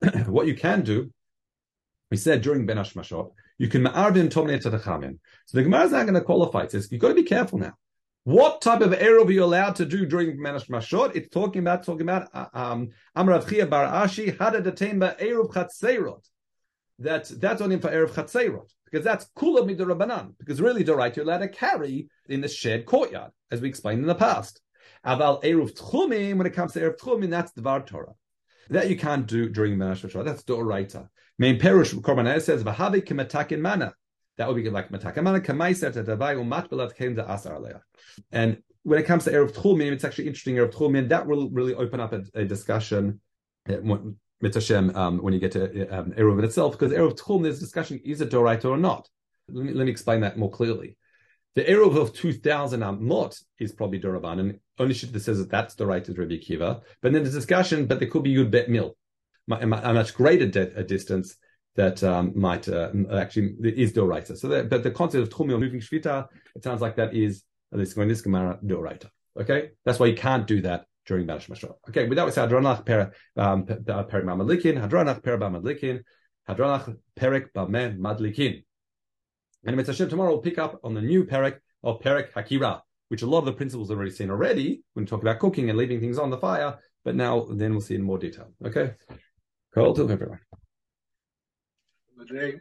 What 0.28 0.46
you 0.46 0.54
can 0.54 0.82
do, 0.82 1.12
we 2.10 2.16
said 2.16 2.42
during 2.42 2.66
Ben 2.66 2.76
Hashmashot, 2.76 3.30
you 3.58 3.68
can 3.68 3.82
ma'arvim 3.82 4.30
tomnim 4.30 4.60
to 4.62 4.70
the. 4.70 4.78
So 5.46 5.58
the 5.58 5.62
Gemara 5.62 5.84
is 5.84 5.92
not 5.92 6.02
going 6.04 6.14
to 6.14 6.22
qualify. 6.22 6.62
It 6.62 6.72
says 6.72 6.88
you've 6.90 7.00
got 7.00 7.08
to 7.08 7.14
be 7.14 7.24
careful 7.24 7.58
now. 7.58 7.74
What 8.28 8.60
type 8.60 8.82
of 8.82 8.90
eruv 8.90 9.28
are 9.28 9.32
you 9.32 9.42
allowed 9.42 9.76
to 9.76 9.86
do 9.86 10.04
during 10.04 10.36
Manash 10.36 10.68
Mashot? 10.68 11.16
It's 11.16 11.30
talking 11.30 11.60
about 11.60 11.82
talking 11.82 12.02
about 12.02 12.28
uh, 12.34 12.44
um 12.52 12.90
Amrav 13.16 13.48
Chia 13.48 13.64
Bar 13.64 13.86
Ashi 13.86 14.36
Hada 14.36 14.62
Datemba 14.62 15.18
Eruv 15.18 15.50
Chatzeirot. 15.50 16.22
That's 16.98 17.30
that's 17.30 17.62
only 17.62 17.80
for 17.80 17.88
eruv 17.88 18.10
Chatzeirot 18.10 18.68
because 18.84 19.02
that's 19.02 19.30
kula 19.34 19.66
midorabanan. 19.66 20.34
Because 20.38 20.60
really, 20.60 20.82
the 20.82 20.94
right 20.94 21.16
you're 21.16 21.24
allowed 21.24 21.38
to 21.38 21.48
carry 21.48 22.10
in 22.28 22.42
the 22.42 22.48
shared 22.48 22.84
courtyard, 22.84 23.30
as 23.50 23.62
we 23.62 23.68
explained 23.70 24.02
in 24.02 24.06
the 24.06 24.14
past. 24.14 24.60
Aval 25.06 25.42
eruv 25.42 25.72
tchumim 25.72 26.36
when 26.36 26.46
it 26.46 26.52
comes 26.52 26.74
to 26.74 26.80
eruv 26.80 26.98
tchumim, 26.98 27.30
that's 27.30 27.52
the 27.52 27.62
var 27.62 27.80
Torah. 27.80 28.12
That 28.68 28.90
you 28.90 28.98
can't 28.98 29.26
do 29.26 29.48
during 29.48 29.78
Manash 29.78 30.06
Mashot. 30.06 30.26
That's 30.26 30.42
Doraita. 30.42 31.08
Main 31.38 31.58
Perush 31.58 31.94
Korban 31.94 32.42
says 32.42 32.62
Vahavi 32.62 33.02
Kimatakin 33.02 33.60
Mana. 33.60 33.94
That 34.38 34.48
would 34.48 34.56
be 34.56 34.70
like 34.70 34.90
aleya. 34.90 37.80
And 38.32 38.62
when 38.84 38.98
it 38.98 39.02
comes 39.02 39.24
to 39.24 39.32
erev 39.32 39.52
tchumin, 39.52 39.92
it's 39.92 40.04
actually 40.04 40.28
interesting. 40.28 40.54
Erev 40.54 40.72
tchumin 40.72 41.08
that 41.08 41.26
will 41.26 41.50
really 41.50 41.74
open 41.74 42.00
up 42.00 42.12
a, 42.12 42.22
a 42.34 42.44
discussion. 42.44 43.20
Mitzvah 44.40 44.98
um, 44.98 45.18
when 45.18 45.34
you 45.34 45.40
get 45.40 45.52
to 45.52 45.88
um, 45.88 46.12
erev 46.12 46.42
itself, 46.44 46.78
because 46.78 46.92
erev 46.92 47.18
tchum, 47.18 47.42
there's 47.42 47.58
discussion: 47.58 48.00
is 48.04 48.20
it 48.20 48.30
doraita 48.30 48.66
or 48.66 48.78
not? 48.78 49.08
Let 49.48 49.66
me, 49.66 49.72
let 49.72 49.84
me 49.86 49.90
explain 49.90 50.20
that 50.20 50.38
more 50.38 50.50
clearly. 50.50 50.96
The 51.56 51.64
erev 51.64 51.96
of 51.96 52.14
two 52.14 52.32
thousand 52.32 52.82
amot 52.82 53.42
is 53.58 53.72
probably 53.72 54.00
doraban, 54.00 54.38
and 54.38 54.60
only 54.78 54.94
shit 54.94 55.12
that 55.12 55.20
says 55.20 55.38
that 55.38 55.50
that's 55.50 55.78
right 55.80 56.08
is 56.08 56.16
Rabbi 56.16 56.38
Kiva. 56.38 56.82
But 57.02 57.12
then 57.12 57.24
there's 57.24 57.34
discussion, 57.34 57.86
but 57.86 57.98
there 57.98 58.08
could 58.08 58.22
be 58.22 58.36
yud 58.36 58.52
bet 58.52 58.70
mil, 58.70 58.96
a 59.50 59.66
much 59.66 60.14
greater 60.14 60.46
de- 60.46 60.76
a 60.76 60.84
distance 60.84 61.36
that 61.78 62.02
um, 62.02 62.32
might 62.34 62.68
uh, 62.68 62.90
actually 63.12 63.54
is 63.62 63.92
doraita. 63.92 64.36
So, 64.36 64.48
that, 64.48 64.68
but 64.68 64.82
the 64.82 64.90
concept 64.90 65.22
of 65.22 65.28
tchumi 65.30 65.52
or 65.52 65.58
moving 65.58 65.78
shvita, 65.78 66.26
it 66.56 66.64
sounds 66.64 66.80
like 66.80 66.96
that 66.96 67.14
is 67.14 67.44
at 67.72 67.78
least 67.78 67.94
going 67.94 68.08
this 68.08 68.20
gemara 68.20 68.58
doraita. 68.66 69.08
Okay, 69.40 69.70
that's 69.84 70.00
why 70.00 70.06
you 70.06 70.16
can't 70.16 70.44
do 70.48 70.60
that 70.62 70.86
during 71.06 71.24
Banish 71.24 71.46
Mashra. 71.46 71.74
Okay, 71.88 72.08
with 72.08 72.16
that 72.16 72.26
we 72.26 72.32
say 72.32 72.42
Hadronach 72.42 72.84
per 72.84 73.12
um, 73.36 73.64
Perik 73.64 74.24
Madlikin, 74.24 74.76
Hadronach 74.84 75.22
Per 75.22 75.38
Madlikin, 75.38 76.02
Hadronach 76.48 76.96
Perik 77.16 77.52
Bameh 77.54 77.96
Madlikin. 77.96 78.64
And 79.64 79.76
Mitzvah 79.76 79.92
Hashem 79.92 80.08
tomorrow 80.08 80.30
we'll 80.30 80.42
pick 80.42 80.58
up 80.58 80.80
on 80.82 80.94
the 80.94 81.00
new 81.00 81.24
Perik 81.24 81.58
of 81.84 82.00
Perik 82.00 82.32
Hakira, 82.32 82.80
which 83.06 83.22
a 83.22 83.26
lot 83.26 83.38
of 83.38 83.44
the 83.44 83.52
principles 83.52 83.88
have 83.90 83.98
already 83.98 84.10
seen 84.10 84.30
already 84.30 84.82
when 84.94 85.04
we 85.04 85.08
talk 85.08 85.22
about 85.22 85.38
cooking 85.38 85.70
and 85.70 85.78
leaving 85.78 86.00
things 86.00 86.18
on 86.18 86.30
the 86.30 86.38
fire. 86.38 86.76
But 87.04 87.14
now 87.14 87.46
then 87.48 87.70
we'll 87.70 87.82
see 87.82 87.94
in 87.94 88.02
more 88.02 88.18
detail. 88.18 88.48
Okay, 88.66 88.94
cool 89.72 89.94
to 89.94 90.10
everyone. 90.10 90.40
Jay 92.26 92.58